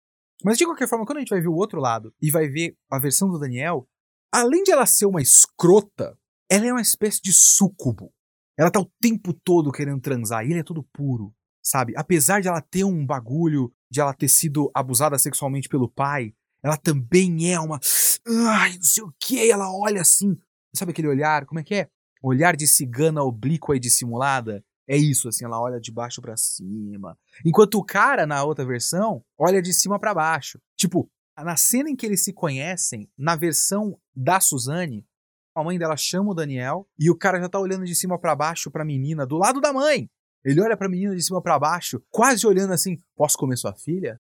Mas 0.44 0.56
de 0.56 0.64
qualquer 0.64 0.88
forma, 0.88 1.04
quando 1.04 1.18
a 1.18 1.20
gente 1.20 1.30
vai 1.30 1.40
ver 1.40 1.48
o 1.48 1.54
outro 1.54 1.80
lado 1.80 2.14
e 2.22 2.30
vai 2.30 2.48
ver 2.48 2.76
a 2.88 2.96
versão 2.96 3.28
do 3.28 3.38
Daniel, 3.38 3.88
além 4.32 4.62
de 4.62 4.70
ela 4.70 4.86
ser 4.86 5.06
uma 5.06 5.20
escrota, 5.20 6.16
ela 6.48 6.66
é 6.66 6.72
uma 6.72 6.80
espécie 6.80 7.20
de 7.20 7.32
súcubo. 7.32 8.12
Ela 8.56 8.70
tá 8.70 8.78
o 8.78 8.90
tempo 9.00 9.32
todo 9.32 9.72
querendo 9.72 10.00
transar 10.00 10.44
e 10.44 10.50
ele 10.50 10.60
é 10.60 10.64
todo 10.64 10.86
puro, 10.92 11.34
sabe? 11.60 11.92
Apesar 11.96 12.40
de 12.40 12.46
ela 12.46 12.60
ter 12.60 12.84
um 12.84 13.04
bagulho, 13.04 13.72
de 13.90 14.00
ela 14.00 14.14
ter 14.14 14.28
sido 14.28 14.70
abusada 14.72 15.18
sexualmente 15.18 15.68
pelo 15.68 15.90
pai, 15.90 16.32
ela 16.64 16.78
também 16.78 17.52
é 17.52 17.60
uma. 17.60 17.78
Ai, 18.26 18.74
não 18.74 18.82
sei 18.82 19.02
o 19.02 19.12
que. 19.20 19.50
Ela 19.50 19.70
olha 19.72 20.00
assim. 20.00 20.36
Sabe 20.74 20.92
aquele 20.92 21.08
olhar? 21.08 21.46
Como 21.46 21.60
é 21.60 21.64
que 21.64 21.74
é? 21.74 21.88
Olhar 22.22 22.56
de 22.56 22.66
cigana 22.66 23.22
oblíqua 23.22 23.76
e 23.76 23.80
dissimulada. 23.80 24.64
É 24.86 24.96
isso, 24.96 25.28
assim, 25.28 25.44
ela 25.44 25.60
olha 25.60 25.80
de 25.80 25.90
baixo 25.90 26.20
para 26.20 26.36
cima. 26.36 27.18
Enquanto 27.44 27.76
o 27.76 27.84
cara, 27.84 28.26
na 28.26 28.44
outra 28.44 28.66
versão, 28.66 29.24
olha 29.38 29.62
de 29.62 29.72
cima 29.72 29.98
para 29.98 30.12
baixo. 30.12 30.60
Tipo, 30.76 31.10
na 31.36 31.56
cena 31.56 31.88
em 31.88 31.96
que 31.96 32.04
eles 32.04 32.22
se 32.22 32.32
conhecem, 32.32 33.10
na 33.16 33.34
versão 33.34 33.98
da 34.14 34.40
Suzane, 34.40 35.06
a 35.54 35.64
mãe 35.64 35.78
dela 35.78 35.96
chama 35.96 36.32
o 36.32 36.34
Daniel 36.34 36.86
e 36.98 37.10
o 37.10 37.16
cara 37.16 37.40
já 37.40 37.48
tá 37.48 37.58
olhando 37.58 37.84
de 37.84 37.94
cima 37.94 38.18
para 38.18 38.36
baixo 38.36 38.70
pra 38.70 38.84
menina, 38.84 39.26
do 39.26 39.38
lado 39.38 39.60
da 39.60 39.72
mãe. 39.72 40.10
Ele 40.44 40.60
olha 40.60 40.76
pra 40.76 40.88
menina 40.88 41.16
de 41.16 41.22
cima 41.22 41.40
para 41.40 41.58
baixo, 41.58 42.02
quase 42.10 42.46
olhando 42.46 42.74
assim: 42.74 42.98
Posso 43.16 43.38
comer 43.38 43.56
sua 43.56 43.72
filha? 43.72 44.20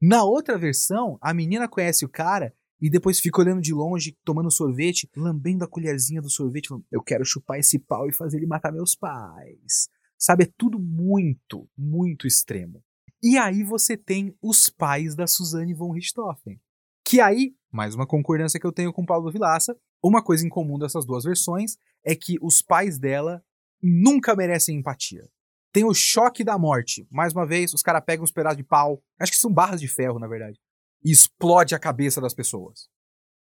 Na 0.00 0.22
outra 0.22 0.56
versão, 0.56 1.18
a 1.20 1.34
menina 1.34 1.68
conhece 1.68 2.04
o 2.04 2.08
cara 2.08 2.54
e 2.80 2.88
depois 2.88 3.18
fica 3.18 3.40
olhando 3.40 3.60
de 3.60 3.74
longe, 3.74 4.16
tomando 4.24 4.50
sorvete, 4.50 5.10
lambendo 5.16 5.64
a 5.64 5.68
colherzinha 5.68 6.22
do 6.22 6.30
sorvete, 6.30 6.68
falando, 6.68 6.86
eu 6.90 7.02
quero 7.02 7.24
chupar 7.24 7.58
esse 7.58 7.78
pau 7.78 8.08
e 8.08 8.12
fazer 8.12 8.36
ele 8.36 8.46
matar 8.46 8.72
meus 8.72 8.94
pais. 8.94 9.88
Sabe, 10.16 10.44
é 10.44 10.52
tudo 10.56 10.78
muito, 10.78 11.68
muito 11.76 12.26
extremo. 12.26 12.82
E 13.22 13.36
aí 13.36 13.64
você 13.64 13.96
tem 13.96 14.36
os 14.40 14.68
pais 14.68 15.16
da 15.16 15.26
Suzanne 15.26 15.74
von 15.74 15.92
Richthofen. 15.92 16.60
Que 17.04 17.20
aí, 17.20 17.54
mais 17.72 17.94
uma 17.94 18.06
concordância 18.06 18.60
que 18.60 18.66
eu 18.66 18.72
tenho 18.72 18.92
com 18.92 19.04
Paulo 19.04 19.30
Vilaça, 19.30 19.76
uma 20.02 20.22
coisa 20.22 20.46
em 20.46 20.48
comum 20.48 20.78
dessas 20.78 21.04
duas 21.04 21.24
versões 21.24 21.76
é 22.04 22.14
que 22.14 22.36
os 22.40 22.62
pais 22.62 22.98
dela 22.98 23.42
nunca 23.82 24.36
merecem 24.36 24.78
empatia. 24.78 25.28
Tem 25.72 25.84
o 25.84 25.94
choque 25.94 26.44
da 26.44 26.56
morte. 26.58 27.06
Mais 27.10 27.32
uma 27.32 27.46
vez, 27.46 27.72
os 27.74 27.82
caras 27.82 28.04
pegam 28.04 28.24
uns 28.24 28.32
pedaços 28.32 28.56
de 28.56 28.64
pau, 28.64 29.02
acho 29.18 29.32
que 29.32 29.38
são 29.38 29.52
barras 29.52 29.80
de 29.80 29.88
ferro, 29.88 30.18
na 30.18 30.28
verdade, 30.28 30.58
e 31.04 31.10
explode 31.10 31.74
a 31.74 31.78
cabeça 31.78 32.20
das 32.20 32.34
pessoas. 32.34 32.88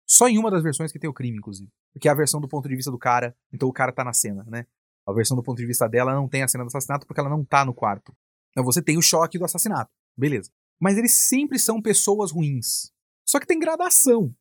Só 0.08 0.28
em 0.28 0.38
uma 0.38 0.50
das 0.50 0.64
versões 0.64 0.92
que 0.92 1.00
tem 1.00 1.10
o 1.10 1.14
crime, 1.14 1.38
inclusive. 1.38 1.70
Porque 1.94 2.08
é 2.08 2.12
a 2.12 2.16
versão 2.16 2.42
do 2.42 2.48
ponto 2.48 2.68
de 2.68 2.76
vista 2.76 2.92
do 2.92 2.98
cara, 2.98 3.36
então 3.52 3.70
o 3.70 3.74
cara 3.74 3.92
tá 3.92 4.04
na 4.04 4.14
cena, 4.14 4.44
né? 4.48 4.66
A 5.06 5.14
versão 5.14 5.36
do 5.36 5.44
ponto 5.44 5.58
de 5.58 5.66
vista 5.66 5.88
dela 5.88 6.14
não 6.14 6.28
tem 6.28 6.44
a 6.44 6.48
cena 6.48 6.64
do 6.64 6.68
assassinato 6.68 7.06
porque 7.06 7.20
ela 7.20 7.30
não 7.30 7.44
tá 7.44 7.66
no 7.66 7.74
quarto. 7.74 8.16
Então 8.52 8.64
você 8.64 8.82
tem 8.82 8.98
o 8.98 9.02
choque 9.02 9.38
do 9.38 9.46
assassinato. 9.46 9.92
Beleza. 10.18 10.52
Mas 10.80 10.98
eles 10.98 11.18
sempre 11.18 11.60
são 11.60 11.82
pessoas 11.82 12.32
ruins. 12.32 12.92
Só 13.26 13.40
que 13.40 13.46
tem 13.46 13.60
gradação. 13.60 14.34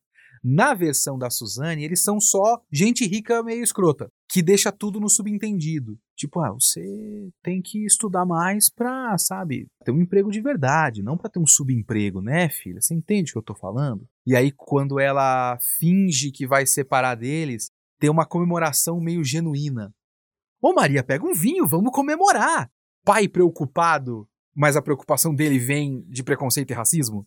Na 0.43 0.73
versão 0.73 1.17
da 1.17 1.29
Suzane, 1.29 1.83
eles 1.83 2.01
são 2.01 2.19
só 2.19 2.61
gente 2.71 3.05
rica 3.05 3.43
meio 3.43 3.63
escrota, 3.63 4.09
que 4.29 4.41
deixa 4.41 4.71
tudo 4.71 4.99
no 4.99 5.09
subentendido. 5.09 5.97
Tipo, 6.15 6.39
ah, 6.41 6.51
você 6.51 7.29
tem 7.41 7.61
que 7.61 7.85
estudar 7.85 8.25
mais 8.25 8.69
pra, 8.69 9.17
sabe, 9.17 9.67
ter 9.85 9.91
um 9.91 10.01
emprego 10.01 10.31
de 10.31 10.41
verdade, 10.41 11.01
não 11.01 11.17
para 11.17 11.29
ter 11.29 11.39
um 11.39 11.47
subemprego, 11.47 12.21
né, 12.21 12.49
filha? 12.49 12.81
Você 12.81 12.93
entende 12.93 13.31
o 13.31 13.33
que 13.33 13.37
eu 13.39 13.43
tô 13.43 13.55
falando? 13.55 14.07
E 14.25 14.35
aí, 14.35 14.51
quando 14.51 14.99
ela 14.99 15.57
finge 15.79 16.31
que 16.31 16.45
vai 16.45 16.65
separar 16.65 17.15
deles, 17.15 17.69
tem 17.99 18.09
uma 18.09 18.25
comemoração 18.25 18.99
meio 18.99 19.23
genuína. 19.23 19.93
Ô 20.61 20.73
Maria, 20.73 21.03
pega 21.03 21.25
um 21.25 21.33
vinho, 21.33 21.67
vamos 21.67 21.91
comemorar! 21.91 22.69
Pai 23.05 23.27
preocupado, 23.27 24.27
mas 24.53 24.75
a 24.75 24.81
preocupação 24.81 25.33
dele 25.33 25.57
vem 25.57 26.03
de 26.09 26.21
preconceito 26.21 26.71
e 26.71 26.73
racismo? 26.73 27.25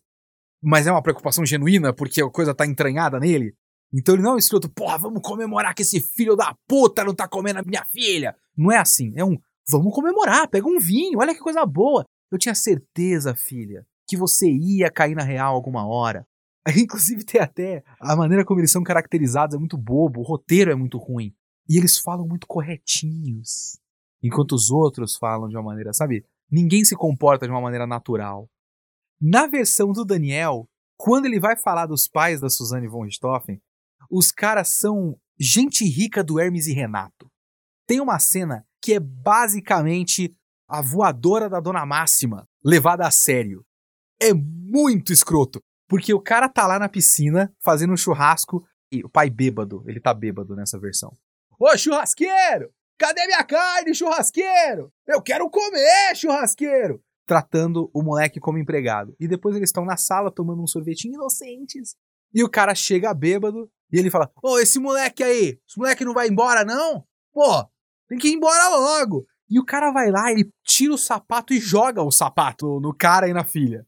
Mas 0.62 0.87
é 0.87 0.92
uma 0.92 1.03
preocupação 1.03 1.44
genuína 1.44 1.92
porque 1.92 2.22
a 2.22 2.31
coisa 2.31 2.55
tá 2.55 2.64
entranhada 2.66 3.18
nele? 3.18 3.55
Então 3.92 4.14
ele 4.14 4.22
não 4.22 4.33
é 4.33 4.35
um 4.35 4.38
escroto, 4.38 4.70
porra, 4.70 4.96
vamos 4.96 5.20
comemorar 5.22 5.75
que 5.75 5.83
esse 5.83 6.01
filho 6.01 6.35
da 6.35 6.57
puta 6.66 7.05
não 7.05 7.14
tá 7.14 7.29
comendo 7.29 7.59
a 7.59 7.62
minha 7.62 7.85
filha. 7.85 8.35
Não 8.57 8.72
é 8.72 8.79
assim, 8.79 9.12
é 9.16 9.25
um, 9.25 9.37
vamos 9.68 9.94
comemorar, 9.94 10.48
pega 10.48 10.66
um 10.66 10.79
vinho, 10.79 11.18
olha 11.18 11.35
que 11.35 11.40
coisa 11.40 11.66
boa. 11.66 12.05
Eu 12.31 12.38
tinha 12.38 12.55
certeza, 12.55 13.35
filha, 13.35 13.87
que 14.09 14.16
você 14.16 14.51
ia 14.51 14.90
cair 14.90 15.14
na 15.14 15.22
real 15.22 15.55
alguma 15.55 15.87
hora. 15.87 16.27
Inclusive 16.77 17.25
tem 17.25 17.40
até 17.40 17.83
a 18.01 18.16
maneira 18.16 18.44
como 18.44 18.61
eles 18.61 18.70
são 18.70 18.83
caracterizados 18.83 19.55
é 19.55 19.59
muito 19.59 19.77
bobo, 19.77 20.20
o 20.20 20.25
roteiro 20.25 20.70
é 20.70 20.75
muito 20.75 20.96
ruim. 20.96 21.35
E 21.68 21.77
eles 21.77 21.98
falam 21.98 22.27
muito 22.27 22.46
corretinhos. 22.46 23.79
Enquanto 24.22 24.53
os 24.53 24.70
outros 24.70 25.16
falam 25.16 25.48
de 25.48 25.57
uma 25.57 25.62
maneira, 25.62 25.92
sabe? 25.92 26.25
Ninguém 26.51 26.85
se 26.85 26.96
comporta 26.96 27.46
de 27.46 27.53
uma 27.53 27.61
maneira 27.61 27.87
natural. 27.87 28.48
Na 29.24 29.46
versão 29.46 29.92
do 29.92 30.04
Daniel, 30.04 30.68
quando 30.96 31.26
ele 31.26 31.38
vai 31.38 31.56
falar 31.56 31.87
dos 31.87 32.08
pais 32.08 32.40
da 32.40 32.50
Suzanne 32.50 32.88
von 32.88 33.04
Richthofen, 33.04 33.62
os 34.11 34.32
caras 34.32 34.70
são 34.70 35.16
gente 35.38 35.85
rica 35.85 36.24
do 36.24 36.40
Hermes 36.40 36.66
e 36.66 36.72
Renato. 36.72 37.30
Tem 37.87 38.00
uma 38.00 38.18
cena 38.18 38.66
que 38.82 38.94
é 38.94 38.98
basicamente 38.98 40.35
a 40.68 40.82
voadora 40.82 41.48
da 41.48 41.61
Dona 41.61 41.87
Máxima 41.87 42.48
levada 42.64 43.06
a 43.06 43.12
sério. 43.12 43.64
É 44.20 44.35
muito 44.35 45.12
escroto, 45.12 45.62
porque 45.87 46.12
o 46.12 46.20
cara 46.20 46.48
tá 46.48 46.66
lá 46.66 46.80
na 46.80 46.88
piscina 46.88 47.54
fazendo 47.62 47.92
um 47.92 47.96
churrasco 47.96 48.66
e 48.90 49.04
o 49.04 49.08
pai 49.08 49.30
bêbado, 49.30 49.85
ele 49.87 50.00
tá 50.00 50.12
bêbado 50.12 50.56
nessa 50.56 50.80
versão. 50.80 51.16
Ô 51.61 51.78
churrasqueiro, 51.78 52.72
cadê 52.98 53.24
minha 53.26 53.44
carne, 53.44 53.94
churrasqueiro? 53.94 54.92
Eu 55.06 55.22
quero 55.22 55.48
comer, 55.48 56.16
churrasqueiro! 56.16 57.00
Tratando 57.26 57.90
o 57.94 58.02
moleque 58.02 58.40
como 58.40 58.58
empregado. 58.58 59.14
E 59.18 59.28
depois 59.28 59.56
eles 59.56 59.68
estão 59.68 59.85
na 59.85 59.96
sala 59.96 60.30
tomando 60.30 60.62
um 60.62 60.66
sorvetinho 60.66 61.14
inocentes. 61.14 61.94
E 62.35 62.42
o 62.42 62.48
cara 62.48 62.74
chega 62.74 63.14
bêbado 63.14 63.70
e 63.92 63.98
ele 63.98 64.11
fala: 64.11 64.30
Ô, 64.42 64.58
esse 64.58 64.78
moleque 64.78 65.22
aí, 65.22 65.58
esse 65.68 65.78
moleque 65.78 66.04
não 66.04 66.14
vai 66.14 66.28
embora, 66.28 66.64
não? 66.64 67.04
Pô, 67.32 67.64
tem 68.08 68.18
que 68.18 68.28
ir 68.28 68.35
embora 68.35 68.68
logo. 68.68 69.24
E 69.48 69.61
o 69.61 69.64
cara 69.64 69.92
vai 69.92 70.11
lá, 70.11 70.32
ele 70.32 70.50
tira 70.64 70.94
o 70.94 70.98
sapato 70.98 71.52
e 71.52 71.61
joga 71.61 72.02
o 72.02 72.11
sapato 72.11 72.80
no 72.80 72.94
cara 72.94 73.28
e 73.28 73.35
na 73.35 73.44
filha. 73.44 73.87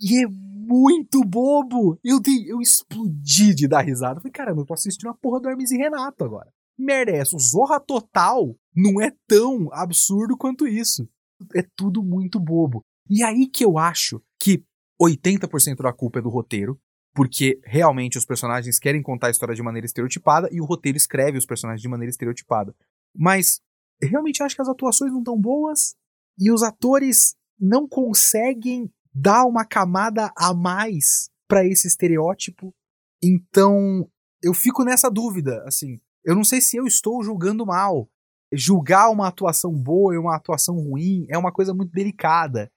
E 0.00 0.24
é 0.24 0.28
muito 0.28 1.20
bobo. 1.24 1.98
Eu, 2.02 2.18
dei, 2.20 2.50
eu 2.50 2.60
explodi 2.60 3.54
de 3.54 3.68
dar 3.68 3.82
risada. 3.82 4.20
Falei, 4.20 4.32
caramba, 4.32 4.62
eu 4.62 4.66
tô 4.66 4.74
assistindo 4.74 5.10
a 5.10 5.14
porra 5.14 5.40
do 5.40 5.48
Hermes 5.48 5.70
e 5.70 5.76
Renato 5.76 6.24
agora. 6.24 6.50
merda 6.76 7.12
é 7.12 7.18
essa? 7.18 7.36
O 7.36 7.38
Zorra 7.38 7.78
Total 7.78 8.56
não 8.74 9.00
é 9.00 9.12
tão 9.28 9.68
absurdo 9.72 10.36
quanto 10.36 10.66
isso. 10.66 11.08
É 11.54 11.62
tudo 11.76 12.02
muito 12.02 12.38
bobo. 12.38 12.84
E 13.08 13.22
aí 13.22 13.46
que 13.46 13.64
eu 13.64 13.78
acho 13.78 14.22
que 14.40 14.64
80% 15.00 15.82
da 15.82 15.92
culpa 15.92 16.18
é 16.18 16.22
do 16.22 16.28
roteiro, 16.28 16.78
porque 17.14 17.60
realmente 17.64 18.18
os 18.18 18.24
personagens 18.24 18.78
querem 18.78 19.02
contar 19.02 19.28
a 19.28 19.30
história 19.30 19.54
de 19.54 19.62
maneira 19.62 19.86
estereotipada 19.86 20.48
e 20.50 20.60
o 20.60 20.64
roteiro 20.64 20.96
escreve 20.96 21.38
os 21.38 21.46
personagens 21.46 21.82
de 21.82 21.88
maneira 21.88 22.10
estereotipada. 22.10 22.74
Mas 23.16 23.60
realmente 24.02 24.42
acho 24.42 24.56
que 24.56 24.62
as 24.62 24.68
atuações 24.68 25.12
não 25.12 25.20
estão 25.20 25.40
boas 25.40 25.94
e 26.38 26.50
os 26.50 26.62
atores 26.62 27.36
não 27.58 27.88
conseguem 27.88 28.90
dar 29.14 29.44
uma 29.44 29.64
camada 29.64 30.32
a 30.36 30.52
mais 30.52 31.30
para 31.46 31.64
esse 31.64 31.86
estereótipo. 31.86 32.74
Então, 33.22 34.08
eu 34.42 34.52
fico 34.52 34.84
nessa 34.84 35.08
dúvida, 35.08 35.62
assim, 35.66 36.00
eu 36.24 36.34
não 36.34 36.42
sei 36.42 36.60
se 36.60 36.76
eu 36.76 36.84
estou 36.84 37.22
julgando 37.22 37.64
mal. 37.64 38.08
Julgar 38.56 39.10
uma 39.10 39.28
atuação 39.28 39.72
boa 39.72 40.14
e 40.14 40.18
uma 40.18 40.36
atuação 40.36 40.76
ruim 40.76 41.26
é 41.28 41.36
uma 41.36 41.52
coisa 41.52 41.74
muito 41.74 41.92
delicada. 41.92 42.70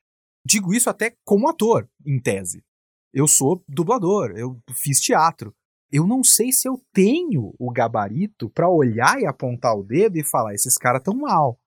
Digo 0.45 0.73
isso 0.73 0.89
até 0.89 1.15
como 1.25 1.47
ator, 1.47 1.89
em 2.05 2.19
tese. 2.19 2.63
Eu 3.13 3.27
sou 3.27 3.63
dublador, 3.67 4.31
eu 4.35 4.59
fiz 4.73 4.99
teatro. 4.99 5.53
Eu 5.91 6.05
não 6.05 6.23
sei 6.23 6.51
se 6.51 6.67
eu 6.67 6.81
tenho 6.93 7.53
o 7.57 7.71
gabarito 7.71 8.49
para 8.49 8.69
olhar 8.69 9.19
e 9.19 9.25
apontar 9.25 9.75
o 9.75 9.83
dedo 9.83 10.17
e 10.17 10.23
falar: 10.23 10.53
esses 10.53 10.77
caras 10.77 11.01
tão 11.03 11.15
mal. 11.15 11.59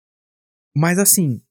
Mas 0.76 0.98
assim, 0.98 1.42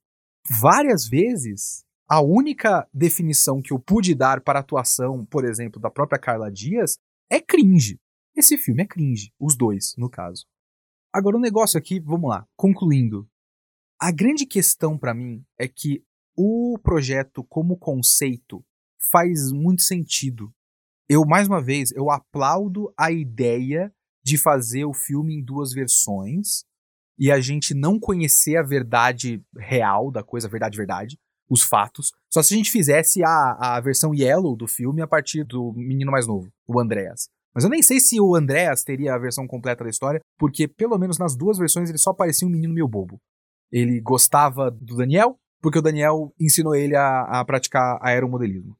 várias 0.47 1.07
vezes, 1.07 1.83
a 2.07 2.21
única 2.21 2.87
definição 2.93 3.61
que 3.61 3.73
eu 3.73 3.79
pude 3.79 4.15
dar 4.15 4.41
para 4.41 4.59
a 4.59 4.61
atuação, 4.61 5.25
por 5.25 5.45
exemplo, 5.45 5.79
da 5.79 5.89
própria 5.89 6.19
Carla 6.19 6.51
Dias 6.51 6.97
é 7.29 7.39
cringe. 7.39 7.99
Esse 8.35 8.57
filme 8.57 8.83
é 8.83 8.87
cringe, 8.87 9.31
os 9.39 9.55
dois, 9.55 9.93
no 9.97 10.09
caso. 10.09 10.45
Agora, 11.11 11.37
o 11.37 11.41
negócio 11.41 11.77
aqui, 11.77 11.99
vamos 11.99 12.29
lá, 12.29 12.45
concluindo. 12.55 13.27
A 13.99 14.11
grande 14.11 14.45
questão 14.45 14.97
para 14.97 15.13
mim 15.13 15.43
é 15.57 15.67
que 15.67 16.03
o 16.37 16.77
projeto, 16.83 17.43
como 17.43 17.77
conceito, 17.77 18.63
faz 19.11 19.51
muito 19.51 19.81
sentido. 19.81 20.53
Eu, 21.09 21.25
mais 21.25 21.47
uma 21.47 21.61
vez, 21.61 21.91
eu 21.91 22.11
aplaudo 22.11 22.93
a 22.97 23.11
ideia 23.11 23.91
de 24.23 24.37
fazer 24.37 24.85
o 24.85 24.93
filme 24.93 25.35
em 25.35 25.43
duas 25.43 25.73
versões 25.73 26.63
e 27.17 27.31
a 27.31 27.41
gente 27.41 27.73
não 27.73 27.99
conhecer 27.99 28.55
a 28.55 28.63
verdade 28.63 29.43
real 29.57 30.11
da 30.11 30.23
coisa, 30.23 30.47
verdade, 30.47 30.77
verdade, 30.77 31.19
os 31.49 31.63
fatos. 31.63 32.13
Só 32.31 32.43
se 32.43 32.53
a 32.53 32.57
gente 32.57 32.71
fizesse 32.71 33.23
a, 33.23 33.57
a 33.59 33.81
versão 33.81 34.13
yellow 34.13 34.55
do 34.55 34.67
filme 34.67 35.01
a 35.01 35.07
partir 35.07 35.43
do 35.43 35.73
menino 35.73 36.11
mais 36.11 36.27
novo, 36.27 36.49
o 36.67 36.79
Andreas. 36.79 37.27
Mas 37.53 37.63
eu 37.63 37.69
nem 37.69 37.81
sei 37.81 37.99
se 37.99 38.19
o 38.19 38.35
Andreas 38.35 38.83
teria 38.83 39.13
a 39.13 39.17
versão 39.17 39.47
completa 39.47 39.83
da 39.83 39.89
história, 39.89 40.21
porque 40.37 40.67
pelo 40.67 40.97
menos 40.97 41.17
nas 41.17 41.35
duas 41.35 41.57
versões 41.57 41.89
ele 41.89 41.97
só 41.97 42.13
parecia 42.13 42.47
um 42.47 42.51
menino 42.51 42.73
meio 42.73 42.87
bobo. 42.87 43.19
Ele 43.71 43.99
gostava 44.01 44.71
do 44.71 44.95
Daniel, 44.95 45.35
porque 45.61 45.79
o 45.79 45.81
Daniel 45.81 46.33
ensinou 46.39 46.75
ele 46.75 46.95
a, 46.95 47.21
a 47.21 47.45
praticar 47.45 47.99
aeromodelismo. 48.01 48.75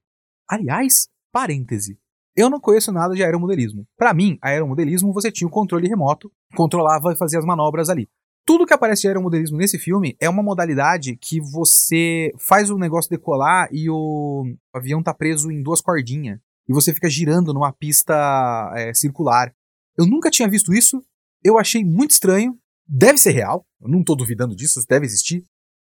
Aliás, 0.48 1.08
parêntese. 1.32 1.98
Eu 2.36 2.50
não 2.50 2.60
conheço 2.60 2.92
nada 2.92 3.14
de 3.14 3.24
aeromodelismo. 3.24 3.86
Para 3.98 4.14
mim, 4.14 4.38
aeromodelismo 4.42 5.14
você 5.14 5.32
tinha 5.32 5.48
o 5.48 5.52
controle 5.52 5.88
remoto, 5.88 6.32
controlava 6.56 7.12
e 7.12 7.16
fazia 7.16 7.40
as 7.40 7.46
manobras 7.46 7.90
ali. 7.90 8.08
Tudo 8.46 8.66
que 8.66 8.74
aparece 8.74 9.02
de 9.02 9.08
aeromodelismo 9.08 9.58
nesse 9.58 9.78
filme 9.78 10.16
é 10.20 10.30
uma 10.30 10.42
modalidade 10.42 11.16
que 11.18 11.40
você 11.40 12.34
faz 12.38 12.72
o 12.72 12.78
negócio 12.78 13.10
decolar 13.10 13.68
e 13.72 13.90
o 13.90 14.56
avião 14.74 15.04
tá 15.04 15.14
preso 15.14 15.52
em 15.52 15.62
duas 15.62 15.82
cordinhas. 15.82 16.40
E 16.70 16.74
você 16.74 16.94
fica 16.94 17.10
girando 17.10 17.52
numa 17.52 17.74
pista 17.74 18.72
é, 18.76 18.94
circular. 18.94 19.52
Eu 19.98 20.06
nunca 20.06 20.30
tinha 20.30 20.48
visto 20.48 20.72
isso. 20.72 21.04
Eu 21.44 21.58
achei 21.58 21.84
muito 21.84 22.12
estranho. 22.12 22.56
Deve 22.88 23.18
ser 23.18 23.32
real. 23.32 23.66
Eu 23.82 23.90
não 23.90 24.04
tô 24.04 24.16
duvidando 24.16 24.56
disso, 24.56 24.80
deve 24.88 25.08
existir. 25.08 25.44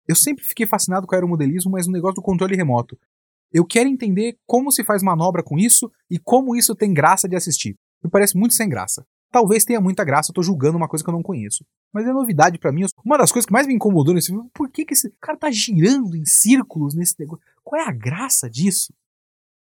Eu 0.07 0.15
sempre 0.15 0.43
fiquei 0.45 0.67
fascinado 0.67 1.07
com 1.07 1.15
aeromodelismo, 1.15 1.71
mas 1.71 1.87
no 1.87 1.93
negócio 1.93 2.15
do 2.15 2.21
controle 2.21 2.55
remoto. 2.55 2.97
Eu 3.51 3.65
quero 3.65 3.89
entender 3.89 4.37
como 4.45 4.71
se 4.71 4.83
faz 4.83 5.01
manobra 5.01 5.41
com 5.41 5.57
isso 5.57 5.91
e 6.11 6.19
como 6.19 6.55
isso 6.55 6.75
tem 6.75 6.93
graça 6.93 7.27
de 7.27 7.35
assistir. 7.35 7.75
Me 8.03 8.09
parece 8.09 8.37
muito 8.37 8.53
sem 8.53 8.69
graça. 8.69 9.03
Talvez 9.31 9.65
tenha 9.65 9.81
muita 9.81 10.05
graça, 10.05 10.29
eu 10.29 10.33
tô 10.33 10.43
julgando 10.43 10.77
uma 10.77 10.87
coisa 10.87 11.03
que 11.03 11.09
eu 11.09 11.13
não 11.13 11.23
conheço. 11.23 11.65
Mas 11.93 12.05
é 12.05 12.13
novidade 12.13 12.59
para 12.59 12.71
mim. 12.71 12.85
Uma 13.03 13.17
das 13.17 13.31
coisas 13.31 13.45
que 13.45 13.51
mais 13.51 13.67
me 13.67 13.73
incomodou 13.73 14.13
nesse 14.13 14.27
filme, 14.27 14.49
por 14.53 14.69
que, 14.69 14.85
que 14.85 14.93
esse 14.93 15.11
cara 15.19 15.37
tá 15.37 15.51
girando 15.51 16.15
em 16.15 16.25
círculos 16.25 16.93
nesse 16.93 17.15
negócio? 17.19 17.43
Qual 17.63 17.81
é 17.81 17.85
a 17.85 17.91
graça 17.91 18.49
disso? 18.49 18.93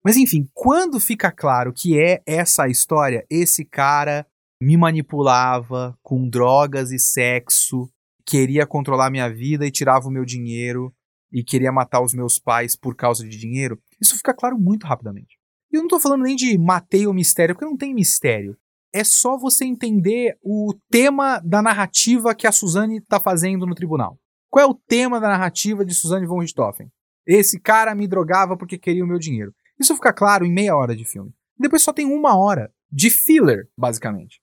Mas 0.03 0.17
enfim, 0.17 0.49
quando 0.53 0.99
fica 0.99 1.31
claro 1.31 1.71
que 1.73 1.97
é 1.97 2.21
essa 2.25 2.63
a 2.63 2.69
história, 2.69 3.25
esse 3.29 3.63
cara 3.63 4.27
me 4.61 4.75
manipulava 4.75 5.97
com 6.01 6.27
drogas 6.27 6.91
e 6.91 6.99
sexo, 6.99 7.89
queria 8.25 8.65
controlar 8.65 9.09
minha 9.09 9.29
vida 9.29 9.65
e 9.65 9.71
tirava 9.71 10.07
o 10.07 10.11
meu 10.11 10.25
dinheiro 10.25 10.93
e 11.31 11.43
queria 11.43 11.71
matar 11.71 12.01
os 12.01 12.13
meus 12.13 12.37
pais 12.37 12.75
por 12.75 12.95
causa 12.95 13.27
de 13.27 13.37
dinheiro, 13.37 13.81
isso 13.99 14.15
fica 14.15 14.33
claro 14.33 14.57
muito 14.57 14.85
rapidamente. 14.85 15.37
E 15.73 15.77
eu 15.77 15.81
não 15.81 15.87
tô 15.87 15.99
falando 15.99 16.21
nem 16.21 16.35
de 16.35 16.55
matei 16.55 17.07
o 17.07 17.13
mistério, 17.13 17.55
porque 17.55 17.65
não 17.65 17.75
tem 17.75 17.95
mistério. 17.95 18.55
É 18.93 19.03
só 19.03 19.35
você 19.35 19.65
entender 19.65 20.37
o 20.43 20.75
tema 20.91 21.39
da 21.39 21.63
narrativa 21.63 22.35
que 22.35 22.45
a 22.45 22.51
Suzane 22.51 23.01
tá 23.01 23.19
fazendo 23.19 23.65
no 23.65 23.73
tribunal. 23.73 24.19
Qual 24.51 24.63
é 24.63 24.69
o 24.69 24.75
tema 24.75 25.19
da 25.19 25.27
narrativa 25.27 25.83
de 25.83 25.95
Suzane 25.95 26.27
von 26.27 26.41
Richthofen? 26.41 26.91
Esse 27.25 27.59
cara 27.59 27.95
me 27.95 28.07
drogava 28.07 28.55
porque 28.55 28.77
queria 28.77 29.03
o 29.03 29.07
meu 29.07 29.17
dinheiro. 29.17 29.51
Isso 29.79 29.95
fica 29.95 30.13
claro 30.13 30.45
em 30.45 30.53
meia 30.53 30.75
hora 30.75 30.95
de 30.95 31.05
filme. 31.05 31.33
Depois 31.57 31.81
só 31.81 31.91
tem 31.91 32.05
uma 32.05 32.37
hora 32.37 32.71
de 32.91 33.09
filler, 33.09 33.67
basicamente. 33.75 34.39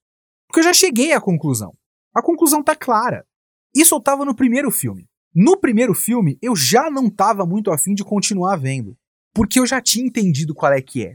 Porque 0.49 0.59
eu 0.59 0.65
já 0.65 0.73
cheguei 0.73 1.13
à 1.13 1.21
conclusão. 1.21 1.73
A 2.13 2.21
conclusão 2.21 2.61
tá 2.61 2.75
clara. 2.75 3.25
Isso 3.73 3.95
eu 3.95 4.01
tava 4.01 4.25
no 4.25 4.35
primeiro 4.35 4.73
filme. 4.73 5.09
No 5.33 5.57
primeiro 5.57 5.95
filme, 5.95 6.37
eu 6.43 6.57
já 6.57 6.91
não 6.91 7.09
tava 7.09 7.47
muito 7.47 7.71
afim 7.71 7.95
de 7.95 8.03
continuar 8.03 8.57
vendo. 8.57 8.97
Porque 9.33 9.61
eu 9.61 9.67
já 9.67 9.81
tinha 9.81 10.05
entendido 10.05 10.57
qual 10.57 10.73
é 10.73 10.83
que 10.83 11.07
é. 11.07 11.15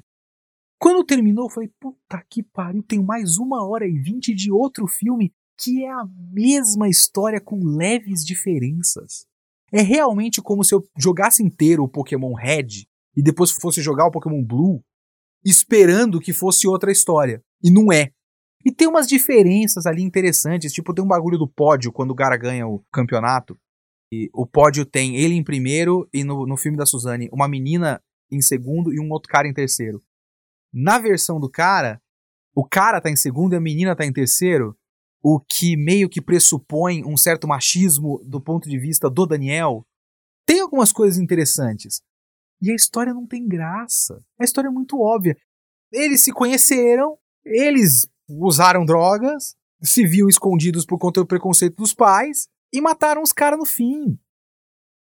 Quando 0.85 1.03
terminou, 1.03 1.45
eu 1.45 1.49
falei, 1.49 1.71
puta 1.79 2.23
que 2.29 2.43
pariu, 2.43 2.83
tem 2.83 3.03
mais 3.03 3.39
uma 3.39 3.67
hora 3.67 3.87
e 3.87 3.97
vinte 3.97 4.35
de 4.35 4.51
outro 4.51 4.85
filme 4.85 5.33
que 5.59 5.83
é 5.83 5.89
a 5.89 6.05
mesma 6.31 6.87
história 6.87 7.41
com 7.41 7.57
leves 7.65 8.23
diferenças. 8.23 9.25
É 9.73 9.81
realmente 9.81 10.43
como 10.43 10.63
se 10.63 10.75
eu 10.75 10.87
jogasse 10.95 11.41
inteiro 11.41 11.81
o 11.81 11.89
Pokémon 11.89 12.35
Red 12.35 12.85
e 13.17 13.23
depois 13.23 13.49
fosse 13.49 13.81
jogar 13.81 14.05
o 14.05 14.11
Pokémon 14.11 14.43
Blue, 14.45 14.83
esperando 15.43 16.21
que 16.21 16.31
fosse 16.31 16.67
outra 16.67 16.91
história. 16.91 17.41
E 17.63 17.71
não 17.71 17.91
é. 17.91 18.11
E 18.63 18.71
tem 18.71 18.87
umas 18.87 19.07
diferenças 19.07 19.87
ali 19.87 20.03
interessantes, 20.03 20.71
tipo, 20.71 20.93
tem 20.93 21.03
um 21.03 21.07
bagulho 21.07 21.39
do 21.39 21.47
pódio 21.47 21.91
quando 21.91 22.11
o 22.11 22.15
cara 22.15 22.37
ganha 22.37 22.67
o 22.67 22.85
campeonato. 22.91 23.57
E 24.13 24.29
o 24.35 24.45
pódio 24.45 24.85
tem 24.85 25.15
ele 25.15 25.33
em 25.33 25.43
primeiro 25.43 26.07
e 26.13 26.23
no, 26.23 26.45
no 26.45 26.55
filme 26.55 26.77
da 26.77 26.85
Suzane, 26.85 27.27
uma 27.33 27.47
menina 27.47 27.99
em 28.31 28.39
segundo 28.39 28.93
e 28.93 28.99
um 28.99 29.09
outro 29.09 29.31
cara 29.31 29.47
em 29.47 29.53
terceiro. 29.53 29.99
Na 30.77 30.99
versão 30.99 31.39
do 31.39 31.49
cara, 31.49 32.01
o 32.53 32.67
cara 32.67 32.99
tá 32.99 33.09
em 33.09 33.15
segundo 33.15 33.53
e 33.53 33.55
a 33.55 33.61
menina 33.61 33.95
tá 33.95 34.05
em 34.05 34.11
terceiro, 34.11 34.77
o 35.23 35.39
que 35.39 35.77
meio 35.77 36.09
que 36.09 36.21
pressupõe 36.21 37.01
um 37.05 37.15
certo 37.15 37.47
machismo 37.47 38.21
do 38.25 38.41
ponto 38.41 38.69
de 38.69 38.77
vista 38.77 39.09
do 39.09 39.25
Daniel. 39.25 39.87
Tem 40.45 40.59
algumas 40.59 40.91
coisas 40.91 41.17
interessantes. 41.17 42.01
E 42.61 42.71
a 42.71 42.75
história 42.75 43.13
não 43.13 43.25
tem 43.25 43.47
graça. 43.47 44.21
A 44.39 44.43
história 44.43 44.67
é 44.67 44.71
muito 44.71 44.99
óbvia. 45.01 45.37
Eles 45.91 46.21
se 46.21 46.31
conheceram, 46.31 47.17
eles 47.43 48.05
usaram 48.27 48.85
drogas, 48.85 49.55
se 49.81 50.05
viam 50.05 50.27
escondidos 50.27 50.85
por 50.85 50.99
conta 50.99 51.21
do 51.21 51.27
preconceito 51.27 51.77
dos 51.77 51.93
pais 51.93 52.49
e 52.73 52.81
mataram 52.81 53.23
os 53.23 53.31
caras 53.31 53.57
no 53.57 53.65
fim. 53.65 54.19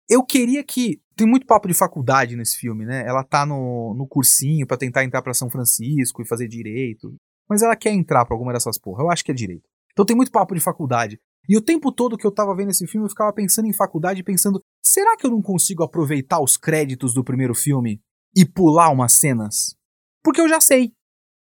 Eu 0.08 0.22
queria 0.22 0.62
que. 0.62 1.01
Tem 1.16 1.26
muito 1.26 1.46
papo 1.46 1.68
de 1.68 1.74
faculdade 1.74 2.36
nesse 2.36 2.56
filme, 2.56 2.84
né? 2.84 3.06
Ela 3.06 3.22
tá 3.22 3.44
no, 3.44 3.94
no 3.94 4.06
cursinho 4.06 4.66
para 4.66 4.76
tentar 4.76 5.04
entrar 5.04 5.22
para 5.22 5.34
São 5.34 5.50
Francisco 5.50 6.22
e 6.22 6.26
fazer 6.26 6.48
direito. 6.48 7.14
Mas 7.48 7.62
ela 7.62 7.76
quer 7.76 7.90
entrar 7.90 8.24
pra 8.24 8.34
alguma 8.34 8.52
dessas 8.52 8.78
porra. 8.78 9.02
Eu 9.02 9.10
acho 9.10 9.24
que 9.24 9.30
é 9.30 9.34
direito. 9.34 9.68
Então 9.92 10.06
tem 10.06 10.16
muito 10.16 10.32
papo 10.32 10.54
de 10.54 10.60
faculdade. 10.60 11.18
E 11.48 11.56
o 11.56 11.60
tempo 11.60 11.92
todo 11.92 12.16
que 12.16 12.26
eu 12.26 12.32
tava 12.32 12.54
vendo 12.54 12.70
esse 12.70 12.86
filme, 12.86 13.06
eu 13.06 13.10
ficava 13.10 13.32
pensando 13.32 13.66
em 13.66 13.74
faculdade 13.74 14.22
pensando: 14.22 14.62
será 14.82 15.16
que 15.16 15.26
eu 15.26 15.30
não 15.30 15.42
consigo 15.42 15.82
aproveitar 15.82 16.40
os 16.40 16.56
créditos 16.56 17.12
do 17.12 17.24
primeiro 17.24 17.54
filme 17.54 18.00
e 18.34 18.44
pular 18.44 18.90
umas 18.90 19.18
cenas? 19.18 19.76
Porque 20.22 20.40
eu 20.40 20.48
já 20.48 20.60
sei. 20.60 20.92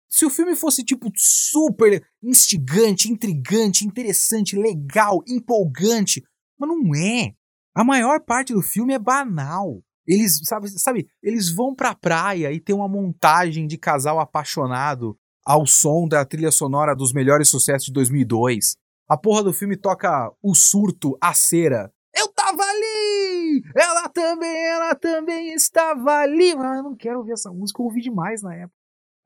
Se 0.09 0.25
o 0.25 0.29
filme 0.29 0.55
fosse, 0.55 0.83
tipo, 0.83 1.11
super 1.15 2.05
instigante, 2.21 3.11
intrigante, 3.11 3.85
interessante, 3.85 4.55
legal, 4.55 5.23
empolgante. 5.27 6.23
Mas 6.59 6.69
não 6.69 6.95
é. 6.95 7.33
A 7.75 7.83
maior 7.83 8.19
parte 8.21 8.53
do 8.53 8.61
filme 8.61 8.93
é 8.93 8.99
banal. 8.99 9.81
Eles, 10.05 10.39
sabe, 10.43 10.69
sabe, 10.69 11.07
eles 11.21 11.53
vão 11.53 11.73
pra 11.73 11.95
praia 11.95 12.51
e 12.51 12.59
tem 12.59 12.75
uma 12.75 12.87
montagem 12.87 13.65
de 13.65 13.77
casal 13.77 14.19
apaixonado 14.19 15.17
ao 15.45 15.65
som 15.65 16.07
da 16.07 16.25
trilha 16.25 16.51
sonora 16.51 16.95
dos 16.95 17.13
melhores 17.13 17.49
sucessos 17.49 17.85
de 17.85 17.93
2002. 17.93 18.75
A 19.09 19.17
porra 19.17 19.43
do 19.43 19.53
filme 19.53 19.77
toca 19.77 20.31
o 20.41 20.53
surto, 20.53 21.17
a 21.21 21.33
cera. 21.33 21.91
Eu 22.15 22.27
tava 22.29 22.61
ali! 22.61 23.63
Ela 23.75 24.07
também, 24.09 24.65
ela 24.67 24.95
também 24.95 25.53
estava 25.53 26.17
ali. 26.17 26.51
Ah, 26.51 26.77
eu 26.77 26.83
não 26.83 26.95
quero 26.95 27.19
ouvir 27.19 27.33
essa 27.33 27.51
música, 27.51 27.81
eu 27.81 27.85
ouvi 27.85 28.01
demais 28.01 28.41
na 28.41 28.53
época. 28.55 28.75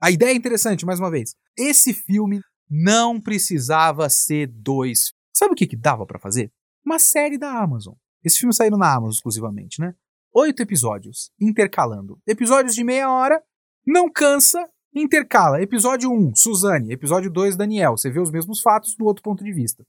A 0.02 0.12
ideia 0.12 0.32
é 0.32 0.36
interessante, 0.36 0.86
mais 0.86 1.00
uma 1.00 1.12
vez. 1.12 1.36
Esse 1.58 1.94
filme 1.94 2.40
não 2.70 3.20
precisava 3.20 4.10
ser 4.10 4.48
dois. 4.48 5.14
Sabe 5.36 5.54
o 5.54 5.56
que, 5.56 5.68
que 5.68 5.76
dava 5.76 6.06
para 6.06 6.20
fazer? 6.20 6.52
Uma 6.86 7.00
série 7.00 7.38
da 7.38 7.52
Amazon. 7.52 7.96
Esse 8.24 8.40
filme 8.40 8.54
saiu 8.54 8.78
na 8.78 8.94
Amazon 8.94 9.12
exclusivamente, 9.12 9.80
né? 9.80 9.94
Oito 10.34 10.62
episódios, 10.62 11.32
intercalando. 11.40 12.20
Episódios 12.28 12.76
de 12.76 12.84
meia 12.84 13.12
hora, 13.12 13.42
não 13.86 14.12
cansa, 14.12 14.70
intercala. 14.94 15.62
Episódio 15.62 16.12
1, 16.12 16.36
Suzane. 16.36 16.92
Episódio 16.92 17.32
2, 17.32 17.56
Daniel. 17.56 17.98
Você 17.98 18.10
vê 18.10 18.20
os 18.20 18.32
mesmos 18.32 18.62
fatos 18.62 18.96
do 18.96 19.06
outro 19.06 19.24
ponto 19.24 19.44
de 19.44 19.54
vista. 19.54 19.84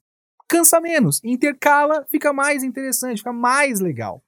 Cansa 0.49 0.81
menos, 0.81 1.23
intercala, 1.23 2.07
fica 2.11 2.33
mais 2.33 2.63
interessante, 2.63 3.19
fica 3.19 3.33
mais 3.33 3.81
legal. 3.81 4.23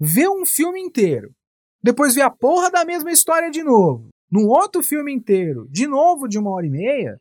Vê 0.00 0.28
um 0.28 0.46
filme 0.46 0.80
inteiro, 0.80 1.34
depois 1.82 2.14
vê 2.14 2.22
a 2.22 2.30
porra 2.30 2.70
da 2.70 2.84
mesma 2.84 3.10
história 3.12 3.50
de 3.50 3.62
novo, 3.62 4.08
num 4.30 4.48
outro 4.48 4.82
filme 4.82 5.12
inteiro, 5.12 5.68
de 5.70 5.86
novo 5.86 6.26
de 6.26 6.38
uma 6.38 6.50
hora 6.50 6.66
e 6.66 6.70
meia, 6.70 7.20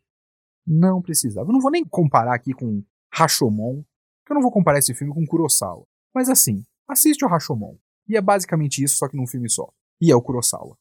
não 0.65 1.01
precisava. 1.01 1.49
Eu 1.49 1.53
não 1.53 1.59
vou 1.59 1.71
nem 1.71 1.85
comparar 1.85 2.33
aqui 2.33 2.53
com 2.53 2.83
Rashomon, 3.13 3.83
que 4.25 4.31
eu 4.31 4.35
não 4.35 4.41
vou 4.41 4.51
comparar 4.51 4.79
esse 4.79 4.93
filme 4.93 5.13
com 5.13 5.25
Kurosawa. 5.25 5.85
Mas 6.15 6.29
assim, 6.29 6.63
assiste 6.87 7.25
o 7.25 7.27
Rashomon. 7.27 7.75
E 8.07 8.15
é 8.15 8.21
basicamente 8.21 8.81
isso, 8.81 8.95
só 8.95 9.09
que 9.09 9.17
num 9.17 9.27
filme 9.27 9.49
só. 9.49 9.67
E 9.99 10.09
é 10.09 10.15
o 10.15 10.21
Kurosawa. 10.21 10.77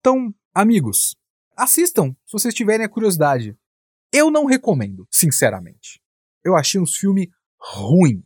Então, 0.00 0.32
amigos, 0.54 1.14
assistam 1.54 2.12
se 2.24 2.32
vocês 2.32 2.54
tiverem 2.54 2.86
a 2.86 2.88
curiosidade. 2.88 3.54
Eu 4.10 4.30
não 4.30 4.46
recomendo, 4.46 5.06
sinceramente. 5.10 6.00
Eu 6.42 6.56
achei 6.56 6.80
um 6.80 6.86
filme 6.86 7.30
ruim. 7.60 8.24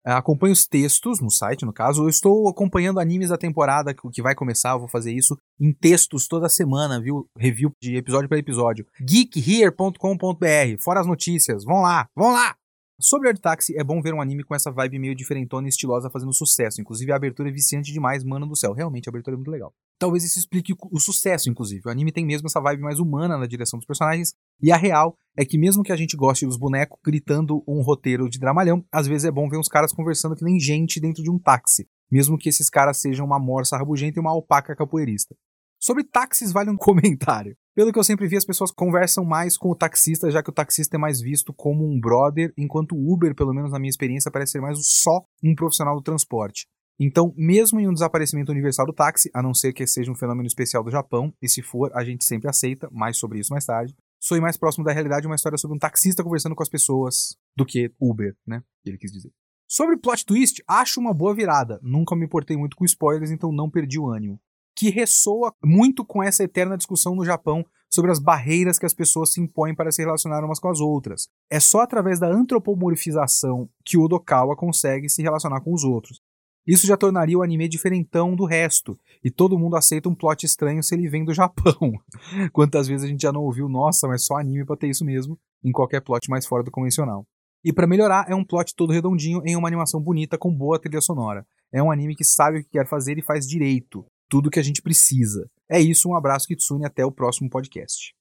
É, 0.06 0.12
acompanho 0.12 0.52
os 0.52 0.66
textos 0.66 1.20
no 1.20 1.30
site, 1.30 1.64
no 1.64 1.72
caso. 1.72 2.04
Eu 2.04 2.08
estou 2.08 2.48
acompanhando 2.48 3.00
animes 3.00 3.30
da 3.30 3.36
temporada 3.36 3.92
que 3.92 4.22
vai 4.22 4.34
começar. 4.34 4.70
Eu 4.70 4.78
vou 4.78 4.88
fazer 4.88 5.12
isso 5.12 5.36
em 5.60 5.72
textos 5.72 6.28
toda 6.28 6.48
semana, 6.48 7.00
viu? 7.00 7.28
Review 7.36 7.72
de 7.82 7.96
episódio 7.96 8.28
para 8.28 8.38
episódio. 8.38 8.86
geekhere.com.br. 9.00 10.78
Fora 10.78 11.00
as 11.00 11.06
notícias. 11.06 11.64
Vão 11.64 11.82
lá, 11.82 12.06
vão 12.14 12.32
lá! 12.32 12.54
Sobre 12.98 13.28
Odd 13.28 13.38
Taxi, 13.38 13.78
é 13.78 13.84
bom 13.84 14.00
ver 14.00 14.14
um 14.14 14.22
anime 14.22 14.42
com 14.42 14.54
essa 14.54 14.70
vibe 14.70 14.98
meio 14.98 15.14
diferentona 15.14 15.66
e 15.66 15.68
estilosa 15.68 16.08
fazendo 16.08 16.32
sucesso. 16.32 16.80
Inclusive, 16.80 17.12
a 17.12 17.16
abertura 17.16 17.50
é 17.50 17.52
viciante 17.52 17.92
demais, 17.92 18.24
mano 18.24 18.46
do 18.46 18.56
céu. 18.56 18.72
Realmente, 18.72 19.06
a 19.06 19.10
abertura 19.10 19.34
é 19.34 19.38
muito 19.38 19.50
legal. 19.50 19.74
Talvez 19.98 20.24
isso 20.24 20.38
explique 20.38 20.74
o 20.90 20.98
sucesso, 20.98 21.50
inclusive. 21.50 21.82
O 21.84 21.90
anime 21.90 22.10
tem 22.10 22.24
mesmo 22.24 22.46
essa 22.46 22.58
vibe 22.58 22.80
mais 22.80 22.98
humana 22.98 23.36
na 23.36 23.46
direção 23.46 23.78
dos 23.78 23.86
personagens. 23.86 24.32
E 24.62 24.72
a 24.72 24.76
real 24.78 25.14
é 25.36 25.44
que, 25.44 25.58
mesmo 25.58 25.82
que 25.82 25.92
a 25.92 25.96
gente 25.96 26.16
goste 26.16 26.46
dos 26.46 26.56
bonecos 26.56 26.98
gritando 27.04 27.62
um 27.68 27.82
roteiro 27.82 28.30
de 28.30 28.38
dramalhão, 28.38 28.82
às 28.90 29.06
vezes 29.06 29.26
é 29.26 29.30
bom 29.30 29.46
ver 29.46 29.58
uns 29.58 29.68
caras 29.68 29.92
conversando 29.92 30.34
que 30.34 30.44
nem 30.44 30.58
gente 30.58 30.98
dentro 30.98 31.22
de 31.22 31.30
um 31.30 31.38
táxi. 31.38 31.86
Mesmo 32.10 32.38
que 32.38 32.48
esses 32.48 32.70
caras 32.70 32.98
sejam 32.98 33.26
uma 33.26 33.38
morsa 33.38 33.76
rabugenta 33.76 34.18
e 34.18 34.22
uma 34.22 34.30
alpaca 34.30 34.74
capoeirista. 34.74 35.36
Sobre 35.78 36.02
táxis, 36.02 36.50
vale 36.50 36.70
um 36.70 36.76
comentário. 36.78 37.54
Pelo 37.76 37.92
que 37.92 37.98
eu 37.98 38.04
sempre 38.04 38.26
vi, 38.26 38.38
as 38.38 38.44
pessoas 38.46 38.72
conversam 38.72 39.22
mais 39.22 39.58
com 39.58 39.68
o 39.70 39.74
taxista, 39.74 40.30
já 40.30 40.42
que 40.42 40.48
o 40.48 40.52
taxista 40.52 40.96
é 40.96 40.98
mais 40.98 41.20
visto 41.20 41.52
como 41.52 41.86
um 41.86 42.00
brother, 42.00 42.50
enquanto 42.56 42.96
o 42.96 43.12
Uber, 43.12 43.34
pelo 43.34 43.52
menos 43.52 43.70
na 43.70 43.78
minha 43.78 43.90
experiência, 43.90 44.30
parece 44.30 44.52
ser 44.52 44.62
mais 44.62 44.78
só 44.80 45.22
um 45.44 45.54
profissional 45.54 45.94
do 45.94 46.02
transporte. 46.02 46.66
Então, 46.98 47.34
mesmo 47.36 47.78
em 47.78 47.86
um 47.86 47.92
desaparecimento 47.92 48.50
universal 48.50 48.86
do 48.86 48.94
táxi, 48.94 49.30
a 49.34 49.42
não 49.42 49.52
ser 49.52 49.74
que 49.74 49.86
seja 49.86 50.10
um 50.10 50.14
fenômeno 50.14 50.46
especial 50.46 50.82
do 50.82 50.90
Japão, 50.90 51.34
e 51.42 51.50
se 51.50 51.60
for, 51.60 51.90
a 51.94 52.02
gente 52.02 52.24
sempre 52.24 52.48
aceita, 52.48 52.88
mais 52.90 53.18
sobre 53.18 53.40
isso 53.40 53.52
mais 53.52 53.66
tarde, 53.66 53.94
sou 54.18 54.40
mais 54.40 54.56
próximo 54.56 54.82
da 54.82 54.92
realidade 54.94 55.26
uma 55.26 55.36
história 55.36 55.58
sobre 55.58 55.76
um 55.76 55.78
taxista 55.78 56.24
conversando 56.24 56.56
com 56.56 56.62
as 56.62 56.70
pessoas 56.70 57.36
do 57.54 57.66
que 57.66 57.92
Uber, 58.00 58.34
né? 58.46 58.62
Ele 58.86 58.96
quis 58.96 59.12
dizer. 59.12 59.30
Sobre 59.68 59.98
plot 59.98 60.24
twist, 60.24 60.62
acho 60.66 60.98
uma 60.98 61.12
boa 61.12 61.34
virada. 61.34 61.78
Nunca 61.82 62.16
me 62.16 62.26
portei 62.26 62.56
muito 62.56 62.74
com 62.74 62.86
spoilers, 62.86 63.30
então 63.30 63.52
não 63.52 63.68
perdi 63.68 63.98
o 63.98 64.08
ânimo 64.08 64.40
que 64.76 64.90
ressoa 64.90 65.54
muito 65.64 66.04
com 66.04 66.22
essa 66.22 66.44
eterna 66.44 66.76
discussão 66.76 67.14
no 67.14 67.24
Japão 67.24 67.64
sobre 67.90 68.10
as 68.10 68.18
barreiras 68.18 68.78
que 68.78 68.84
as 68.84 68.92
pessoas 68.92 69.32
se 69.32 69.40
impõem 69.40 69.74
para 69.74 69.90
se 69.90 70.02
relacionar 70.02 70.44
umas 70.44 70.60
com 70.60 70.68
as 70.68 70.80
outras. 70.80 71.28
É 71.50 71.58
só 71.58 71.80
através 71.80 72.20
da 72.20 72.28
antropomorfização 72.28 73.70
que 73.84 73.96
o 73.96 74.02
Odokawa 74.02 74.54
consegue 74.54 75.08
se 75.08 75.22
relacionar 75.22 75.62
com 75.62 75.72
os 75.72 75.82
outros. 75.82 76.20
Isso 76.66 76.86
já 76.86 76.96
tornaria 76.96 77.38
o 77.38 77.42
anime 77.42 77.68
diferentão 77.68 78.34
do 78.34 78.44
resto, 78.44 78.98
e 79.24 79.30
todo 79.30 79.58
mundo 79.58 79.76
aceita 79.76 80.08
um 80.08 80.14
plot 80.14 80.44
estranho 80.44 80.82
se 80.82 80.94
ele 80.96 81.08
vem 81.08 81.24
do 81.24 81.32
Japão. 81.32 81.92
Quantas 82.52 82.88
vezes 82.88 83.04
a 83.04 83.08
gente 83.08 83.22
já 83.22 83.32
não 83.32 83.42
ouviu, 83.42 83.68
nossa, 83.68 84.08
mas 84.08 84.26
só 84.26 84.36
anime 84.36 84.66
pra 84.66 84.76
ter 84.76 84.88
isso 84.88 85.04
mesmo, 85.04 85.38
em 85.64 85.70
qualquer 85.70 86.02
plot 86.02 86.28
mais 86.28 86.44
fora 86.44 86.64
do 86.64 86.70
convencional. 86.72 87.24
E 87.64 87.72
para 87.72 87.86
melhorar, 87.86 88.26
é 88.28 88.34
um 88.34 88.44
plot 88.44 88.74
todo 88.74 88.92
redondinho 88.92 89.42
em 89.44 89.56
uma 89.56 89.68
animação 89.68 90.00
bonita 90.00 90.36
com 90.36 90.52
boa 90.52 90.78
trilha 90.78 91.00
sonora. 91.00 91.46
É 91.72 91.80
um 91.80 91.90
anime 91.90 92.16
que 92.16 92.24
sabe 92.24 92.58
o 92.58 92.64
que 92.64 92.70
quer 92.70 92.86
fazer 92.86 93.16
e 93.16 93.22
faz 93.22 93.46
direito 93.46 94.04
tudo 94.28 94.50
que 94.50 94.60
a 94.60 94.62
gente 94.62 94.82
precisa. 94.82 95.48
É 95.70 95.80
isso, 95.80 96.08
um 96.08 96.16
abraço 96.16 96.46
Kitsune 96.46 96.84
até 96.84 97.04
o 97.04 97.12
próximo 97.12 97.50
podcast. 97.50 98.14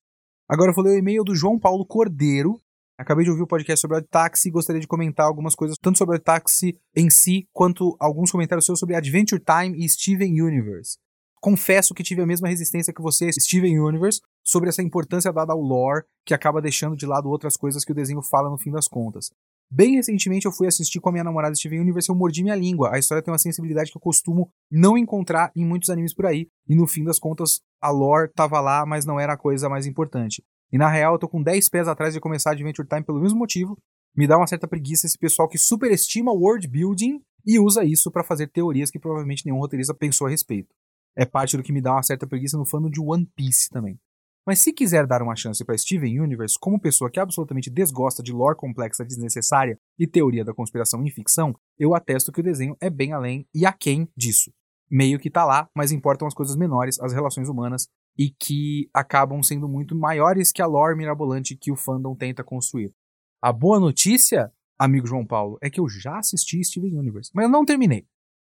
Agora 0.48 0.72
eu 0.72 0.76
vou 0.76 0.84
ler 0.84 0.92
o 0.92 0.98
e-mail 0.98 1.24
do 1.24 1.36
João 1.36 1.60
Paulo 1.60 1.86
Cordeiro. 1.86 2.62
Acabei 2.98 3.26
de 3.26 3.32
ouvir 3.32 3.44
o 3.44 3.48
podcast 3.48 3.82
sobre 3.82 3.98
o 3.98 4.02
táxi 4.02 4.48
e 4.48 4.52
gostaria 4.52 4.80
de 4.80 4.88
comentar 4.88 5.26
algumas 5.26 5.56
coisas, 5.56 5.78
tanto 5.82 5.98
sobre 5.98 6.16
o 6.16 6.20
táxi 6.20 6.80
em 6.96 7.10
si, 7.10 7.48
quanto 7.52 7.98
alguns 8.00 8.32
comentários 8.32 8.66
seus 8.66 8.80
sobre 8.80 8.96
Adventure 8.96 9.42
Time 9.42 9.84
e 9.84 9.90
Steven 9.90 10.42
Universe. 10.42 10.98
Confesso 11.42 11.94
que 11.94 12.04
tive 12.04 12.22
a 12.22 12.26
mesma 12.26 12.48
resistência 12.48 12.94
que 12.94 13.02
você, 13.02 13.32
Steven 13.32 13.80
Universe, 13.80 14.22
sobre 14.44 14.70
essa 14.70 14.82
importância 14.82 15.34
dada 15.34 15.52
ao 15.52 15.60
lore, 15.60 16.06
que 16.26 16.34
acaba 16.34 16.62
deixando 16.62 16.96
de 16.96 17.06
lado 17.06 17.30
outras 17.30 17.58
coisas 17.58 17.84
que 17.84 17.92
o 17.92 17.96
desenho 17.96 18.22
fala 18.22 18.50
no 18.50 18.58
fim 18.58 18.72
das 18.72 18.88
contas. 18.88 19.32
Bem 19.70 19.96
recentemente 19.96 20.46
eu 20.46 20.52
fui 20.52 20.68
assistir 20.68 21.00
com 21.00 21.10
a 21.10 21.12
minha 21.12 21.24
namorada 21.24 21.56
Steven 21.56 21.80
Universe 21.80 22.10
e 22.10 22.12
eu 22.12 22.16
mordi 22.16 22.44
minha 22.44 22.56
língua. 22.56 22.94
A 22.94 23.00
história 23.00 23.24
tem 23.24 23.32
uma 23.32 23.38
sensibilidade 23.38 23.92
que 23.92 23.98
eu 23.98 24.02
costumo 24.02 24.50
não 24.72 24.98
encontrar 24.98 25.52
em 25.56 25.66
muitos 25.66 25.90
animes 25.90 26.14
por 26.14 26.26
aí. 26.26 26.48
E 26.68 26.76
no 26.76 26.88
fim 26.88 27.04
das 27.04 27.20
contas, 27.20 27.62
a 27.82 27.90
lore 27.90 28.32
tava 28.34 28.60
lá, 28.62 28.86
mas 28.86 29.06
não 29.06 29.20
era 29.20 29.34
a 29.34 29.38
coisa 29.38 29.68
mais 29.68 29.86
importante. 29.86 30.44
E 30.72 30.78
na 30.78 30.88
real, 30.88 31.14
eu 31.14 31.20
tô 31.20 31.28
com 31.28 31.42
10 31.42 31.70
pés 31.70 31.88
atrás 31.88 32.14
de 32.14 32.20
começar 32.20 32.52
Adventure 32.52 32.88
Time 32.88 33.04
pelo 33.04 33.22
mesmo 33.22 33.40
motivo. 33.40 33.78
Me 34.16 34.28
dá 34.28 34.38
uma 34.38 34.48
certa 34.48 34.68
preguiça 34.68 35.08
esse 35.08 35.18
pessoal 35.18 35.48
que 35.48 35.58
superestima 35.58 36.32
o 36.32 36.40
world 36.40 36.68
building 36.68 37.20
e 37.46 37.60
usa 37.60 37.84
isso 37.84 38.12
para 38.12 38.24
fazer 38.24 38.48
teorias 38.48 38.90
que 38.90 39.00
provavelmente 39.00 39.46
nenhum 39.46 39.60
roteirista 39.60 39.94
pensou 39.94 40.28
a 40.28 40.30
respeito. 40.30 40.74
É 41.18 41.26
parte 41.26 41.58
do 41.58 41.64
que 41.64 41.72
me 41.72 41.82
dá 41.82 41.94
uma 41.94 42.04
certa 42.04 42.28
preguiça 42.28 42.58
no 42.58 42.66
fã 42.66 42.82
de 42.90 43.00
One 43.00 43.28
Piece 43.36 43.70
também. 43.70 44.00
Mas 44.46 44.60
se 44.60 44.72
quiser 44.72 45.08
dar 45.08 45.24
uma 45.24 45.36
chance 45.36 45.66
para 45.66 45.78
Steven 45.78 46.20
Universe 46.20 46.58
como 46.60 46.80
pessoa 46.80 47.10
que 47.10 47.20
absolutamente 47.20 47.70
desgosta 47.70 48.22
de 48.22 48.32
lore 48.32 48.56
complexa 48.56 49.04
desnecessária 49.04 49.80
e 49.98 50.06
teoria 50.06 50.46
da 50.46 50.54
conspiração 50.54 51.04
em 51.04 51.10
ficção, 51.10 51.56
eu 51.80 51.96
atesto 51.96 52.32
que 52.32 52.42
o 52.42 52.44
desenho 52.44 52.78
é 52.80 52.90
bem 52.90 53.12
além 53.12 53.48
e 53.54 53.66
aquém 53.66 54.08
disso. 54.16 54.54
Meio 54.90 55.18
que 55.18 55.32
tá 55.32 55.44
lá, 55.44 55.68
mas 55.76 55.92
importam 55.92 56.28
as 56.28 56.34
coisas 56.36 56.56
menores, 56.56 57.00
as 57.00 57.12
relações 57.12 57.50
humanas 57.50 57.88
e 58.18 58.30
que 58.30 58.88
acabam 58.94 59.42
sendo 59.42 59.68
muito 59.68 59.96
maiores 59.96 60.52
que 60.52 60.62
a 60.62 60.68
lore 60.68 60.96
mirabolante 60.96 61.58
que 61.58 61.72
o 61.72 61.76
fandom 61.76 62.16
tenta 62.16 62.44
construir. 62.44 62.94
A 63.42 63.52
boa 63.52 63.80
notícia, 63.80 64.54
amigo 64.78 65.08
João 65.08 65.26
Paulo, 65.26 65.58
é 65.60 65.72
que 65.72 65.80
eu 65.80 65.90
já 65.90 66.20
assisti 66.20 66.64
Steven 66.64 66.98
Universe, 66.98 67.32
mas 67.34 67.46
eu 67.46 67.52
não 67.52 67.66
terminei. 67.66 68.06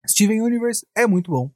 Steven 0.07 0.41
Universe 0.41 0.85
é 0.95 1.07
muito 1.07 1.31
bom. 1.31 1.51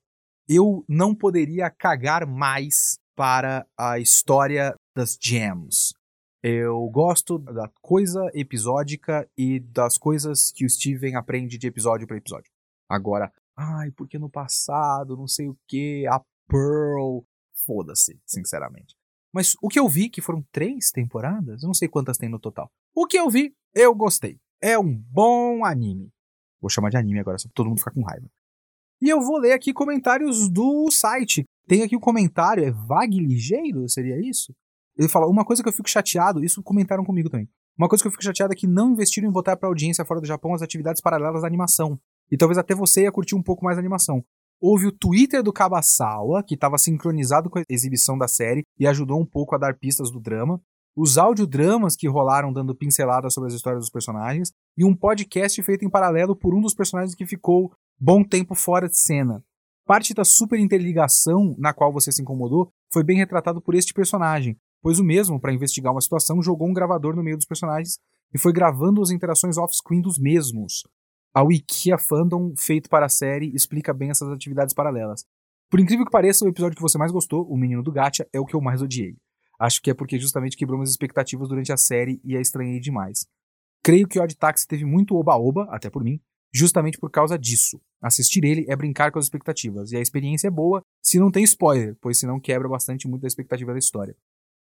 Eu 0.50 0.84
não 0.90 1.16
poderia 1.16 1.70
cagar 1.70 2.28
mais 2.28 3.00
para 3.16 3.66
a 3.78 4.00
história 4.00 4.76
das 4.96 5.18
gems. 5.22 5.94
Eu 6.42 6.90
gosto 6.90 7.38
da 7.38 7.70
coisa 7.82 8.30
episódica 8.34 9.28
e 9.38 9.60
das 9.60 9.98
coisas 9.98 10.52
que 10.52 10.66
o 10.66 10.70
Steven 10.70 11.16
aprende 11.16 11.58
de 11.58 11.68
episódio 11.68 12.06
para 12.06 12.18
episódio. 12.18 12.52
Agora, 12.90 13.32
ai, 13.56 13.92
porque 13.92 14.20
no 14.20 14.30
passado, 14.30 15.16
não 15.16 15.28
sei 15.28 15.48
o 15.48 15.58
que, 15.68 16.06
a 16.08 16.22
Pearl. 16.48 17.22
Foda-se, 17.66 18.20
sinceramente. 18.26 18.94
Mas 19.34 19.56
o 19.62 19.70
que 19.70 19.80
eu 19.80 19.88
vi, 19.88 20.10
que 20.10 20.22
foram 20.22 20.46
três 20.52 20.92
temporadas, 20.92 21.64
eu 21.64 21.68
não 21.68 21.74
sei 21.74 21.88
quantas 21.88 22.18
tem 22.18 22.30
no 22.30 22.40
total. 22.40 22.70
O 22.94 23.08
que 23.08 23.18
eu 23.18 23.30
vi, 23.30 23.56
eu 23.74 23.96
gostei. 23.96 24.38
É 24.62 24.78
um 24.78 24.94
bom 24.94 25.64
anime. 25.66 26.12
Vou 26.62 26.70
chamar 26.70 26.90
de 26.90 26.98
anime 26.98 27.20
agora, 27.20 27.38
só 27.38 27.48
pra 27.48 27.54
todo 27.56 27.70
mundo 27.70 27.80
ficar 27.80 27.92
com 27.92 28.04
raiva. 28.04 28.30
E 29.02 29.10
eu 29.10 29.22
vou 29.22 29.38
ler 29.38 29.54
aqui 29.54 29.74
comentários 29.74 30.50
do 30.50 30.90
site. 30.92 31.44
Tem 31.68 31.82
aqui 31.82 31.96
o 31.96 31.98
um 31.98 32.02
comentário, 32.02 32.64
é 32.64 32.72
Vague 32.72 33.20
Ligeiro, 33.20 33.88
seria 33.88 34.20
isso? 34.20 34.54
Ele 34.98 35.08
fala, 35.08 35.28
uma 35.28 35.46
coisa 35.46 35.64
que 35.64 35.70
eu 35.70 35.74
fico 35.74 35.90
chateado, 35.90 36.44
isso 36.44 36.62
comentaram 36.62 37.04
comigo 37.04 37.30
também. 37.30 37.50
Uma 37.78 37.90
coisa 37.90 38.04
que 38.04 38.08
eu 38.08 38.12
fico 38.12 38.24
chateado 38.24 38.54
é 38.54 38.56
que 38.56 38.68
não 38.68 38.92
investiram 38.92 39.28
em 39.28 39.32
botar 39.32 39.58
pra 39.58 39.68
audiência 39.68 40.06
fora 40.06 40.22
do 40.22 40.28
Japão 40.28 40.54
as 40.54 40.62
atividades 40.62 41.02
paralelas 41.02 41.42
da 41.42 41.48
animação. 41.48 42.00
E 42.32 42.38
talvez 42.38 42.58
até 42.58 42.76
você 42.76 43.04
ia 43.04 43.12
curtir 43.12 43.36
um 43.36 43.42
pouco 43.42 43.66
mais 43.66 43.78
a 43.78 43.80
animação. 43.80 44.24
Houve 44.62 44.88
o 44.88 44.92
Twitter 44.92 45.42
do 45.42 45.52
Kabasawa, 45.52 46.44
que 46.44 46.54
estava 46.54 46.78
sincronizado 46.78 47.50
com 47.50 47.60
a 47.60 47.64
exibição 47.68 48.18
da 48.18 48.28
série 48.28 48.64
e 48.80 48.88
ajudou 48.88 49.20
um 49.20 49.26
pouco 49.26 49.56
a 49.56 49.58
dar 49.58 49.78
pistas 49.78 50.12
do 50.12 50.20
drama. 50.20 50.62
Os 50.96 51.18
audiodramas 51.18 51.96
que 51.96 52.08
rolaram 52.08 52.54
dando 52.54 52.76
pinceladas 52.76 53.34
sobre 53.34 53.48
as 53.48 53.56
histórias 53.56 53.82
dos 53.82 53.90
personagens. 53.90 54.52
E 54.78 54.86
um 54.86 54.96
podcast 54.96 55.62
feito 55.64 55.84
em 55.84 55.90
paralelo 55.90 56.36
por 56.36 56.54
um 56.54 56.62
dos 56.62 56.76
personagens 56.76 57.16
que 57.16 57.26
ficou 57.26 57.74
bom 58.00 58.24
tempo 58.24 58.54
fora 58.54 58.88
de 58.88 58.98
cena. 58.98 59.44
Parte 59.86 60.14
da 60.14 60.24
super 60.24 60.58
interligação 60.58 61.56
na 61.58 61.74
qual 61.74 61.92
você 61.92 62.10
se 62.10 62.22
incomodou 62.22 62.72
foi 62.92 63.04
bem 63.04 63.18
retratado 63.18 63.62
por 63.62 63.76
este 63.76 63.94
personagem, 63.94 64.58
pois 64.82 64.98
o 64.98 65.04
mesmo, 65.04 65.40
para 65.40 65.54
investigar 65.54 65.92
uma 65.92 66.00
situação, 66.00 66.42
jogou 66.42 66.70
um 66.70 66.74
gravador 66.74 67.16
no 67.16 67.24
meio 67.24 67.36
dos 67.36 67.46
personagens 67.46 68.00
e 68.34 68.40
foi 68.40 68.54
gravando 68.54 69.02
as 69.02 69.12
interações 69.12 69.58
off-screen 69.58 70.02
dos 70.02 70.18
mesmos. 70.18 70.84
A 71.34 71.44
Wikia 71.44 71.98
Fandom, 71.98 72.54
feito 72.58 72.90
para 72.90 73.08
a 73.08 73.10
série, 73.10 73.54
explica 73.54 73.94
bem 73.94 74.10
essas 74.10 74.30
atividades 74.30 74.74
paralelas. 74.74 75.26
Por 75.70 75.82
incrível 75.82 76.06
que 76.06 76.12
pareça, 76.12 76.46
o 76.46 76.48
episódio 76.48 76.78
que 76.78 76.82
você 76.82 76.98
mais 76.98 77.12
gostou, 77.12 77.46
O 77.50 77.58
Menino 77.58 77.84
do 77.84 77.92
Gacha, 77.92 78.26
é 78.32 78.40
o 78.40 78.46
que 78.46 78.56
eu 78.56 78.62
mais 78.62 78.82
odiei. 78.82 79.18
Acho 79.60 79.82
que 79.82 79.92
é 79.92 79.94
porque 79.94 80.18
justamente 80.18 80.56
quebrou 80.56 80.78
minhas 80.78 80.92
expectativas 80.92 81.50
durante 81.50 81.74
a 81.74 81.78
série 81.78 82.22
e 82.24 82.38
a 82.38 82.42
estranhei 82.42 82.80
demais. 82.80 83.28
Creio 83.84 84.08
que 84.08 84.20
Odd 84.20 84.34
Taxi 84.38 84.66
teve 84.66 84.86
muito 84.86 85.16
oba-oba, 85.16 85.68
até 85.70 85.90
por 85.90 86.04
mim, 86.04 86.22
justamente 86.54 86.98
por 86.98 87.10
causa 87.10 87.38
disso. 87.38 87.82
Assistir 88.02 88.44
ele 88.44 88.66
é 88.70 88.76
brincar 88.76 89.12
com 89.12 89.20
as 89.20 89.26
expectativas, 89.26 89.92
e 89.92 89.98
a 89.98 90.02
experiência 90.02 90.48
é 90.48 90.52
boa 90.52 90.84
se 91.02 91.20
não 91.20 91.32
tem 91.32 91.44
spoiler, 91.44 91.96
pois 92.00 92.20
senão 92.20 92.40
quebra 92.40 92.70
bastante 92.70 93.08
muito 93.08 93.22
da 93.22 93.28
expectativa 93.28 93.74
da 93.74 93.80
história. 93.80 94.16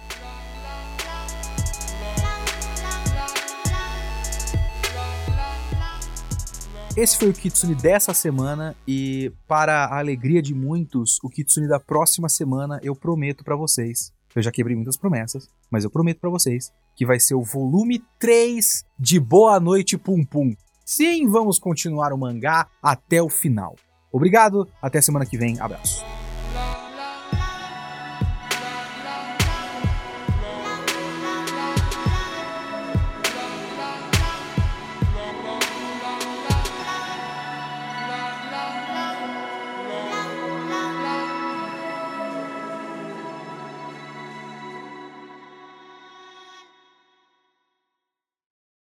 Esse 6.97 7.17
foi 7.17 7.29
o 7.29 7.33
Kitsune 7.33 7.75
dessa 7.75 8.13
semana 8.13 8.75
e 8.87 9.31
para 9.47 9.85
a 9.85 9.99
alegria 9.99 10.41
de 10.41 10.53
muitos, 10.53 11.19
o 11.21 11.29
Kitsune 11.29 11.67
da 11.67 11.79
próxima 11.79 12.29
semana 12.29 12.79
eu 12.81 12.95
prometo 12.95 13.43
para 13.43 13.55
vocês 13.55 14.13
eu 14.35 14.41
já 14.41 14.51
quebrei 14.51 14.75
muitas 14.75 14.97
promessas, 14.97 15.49
mas 15.71 15.85
eu 15.85 15.89
prometo 15.89 16.19
para 16.19 16.29
vocês 16.29 16.71
que 16.95 17.05
vai 17.05 17.19
ser 17.19 17.35
o 17.35 17.41
volume 17.41 18.03
3 18.19 18.83
de 18.99 19.19
Boa 19.19 19.59
Noite 19.61 19.97
Pum 19.97 20.25
Pum. 20.25 20.53
Sim, 20.83 21.27
vamos 21.27 21.57
continuar 21.57 22.11
o 22.11 22.17
mangá 22.17 22.67
até 22.83 23.21
o 23.21 23.29
final. 23.29 23.75
Obrigado, 24.11 24.67
até 24.81 25.01
semana 25.01 25.25
que 25.25 25.37
vem, 25.37 25.59
abraço. 25.59 26.03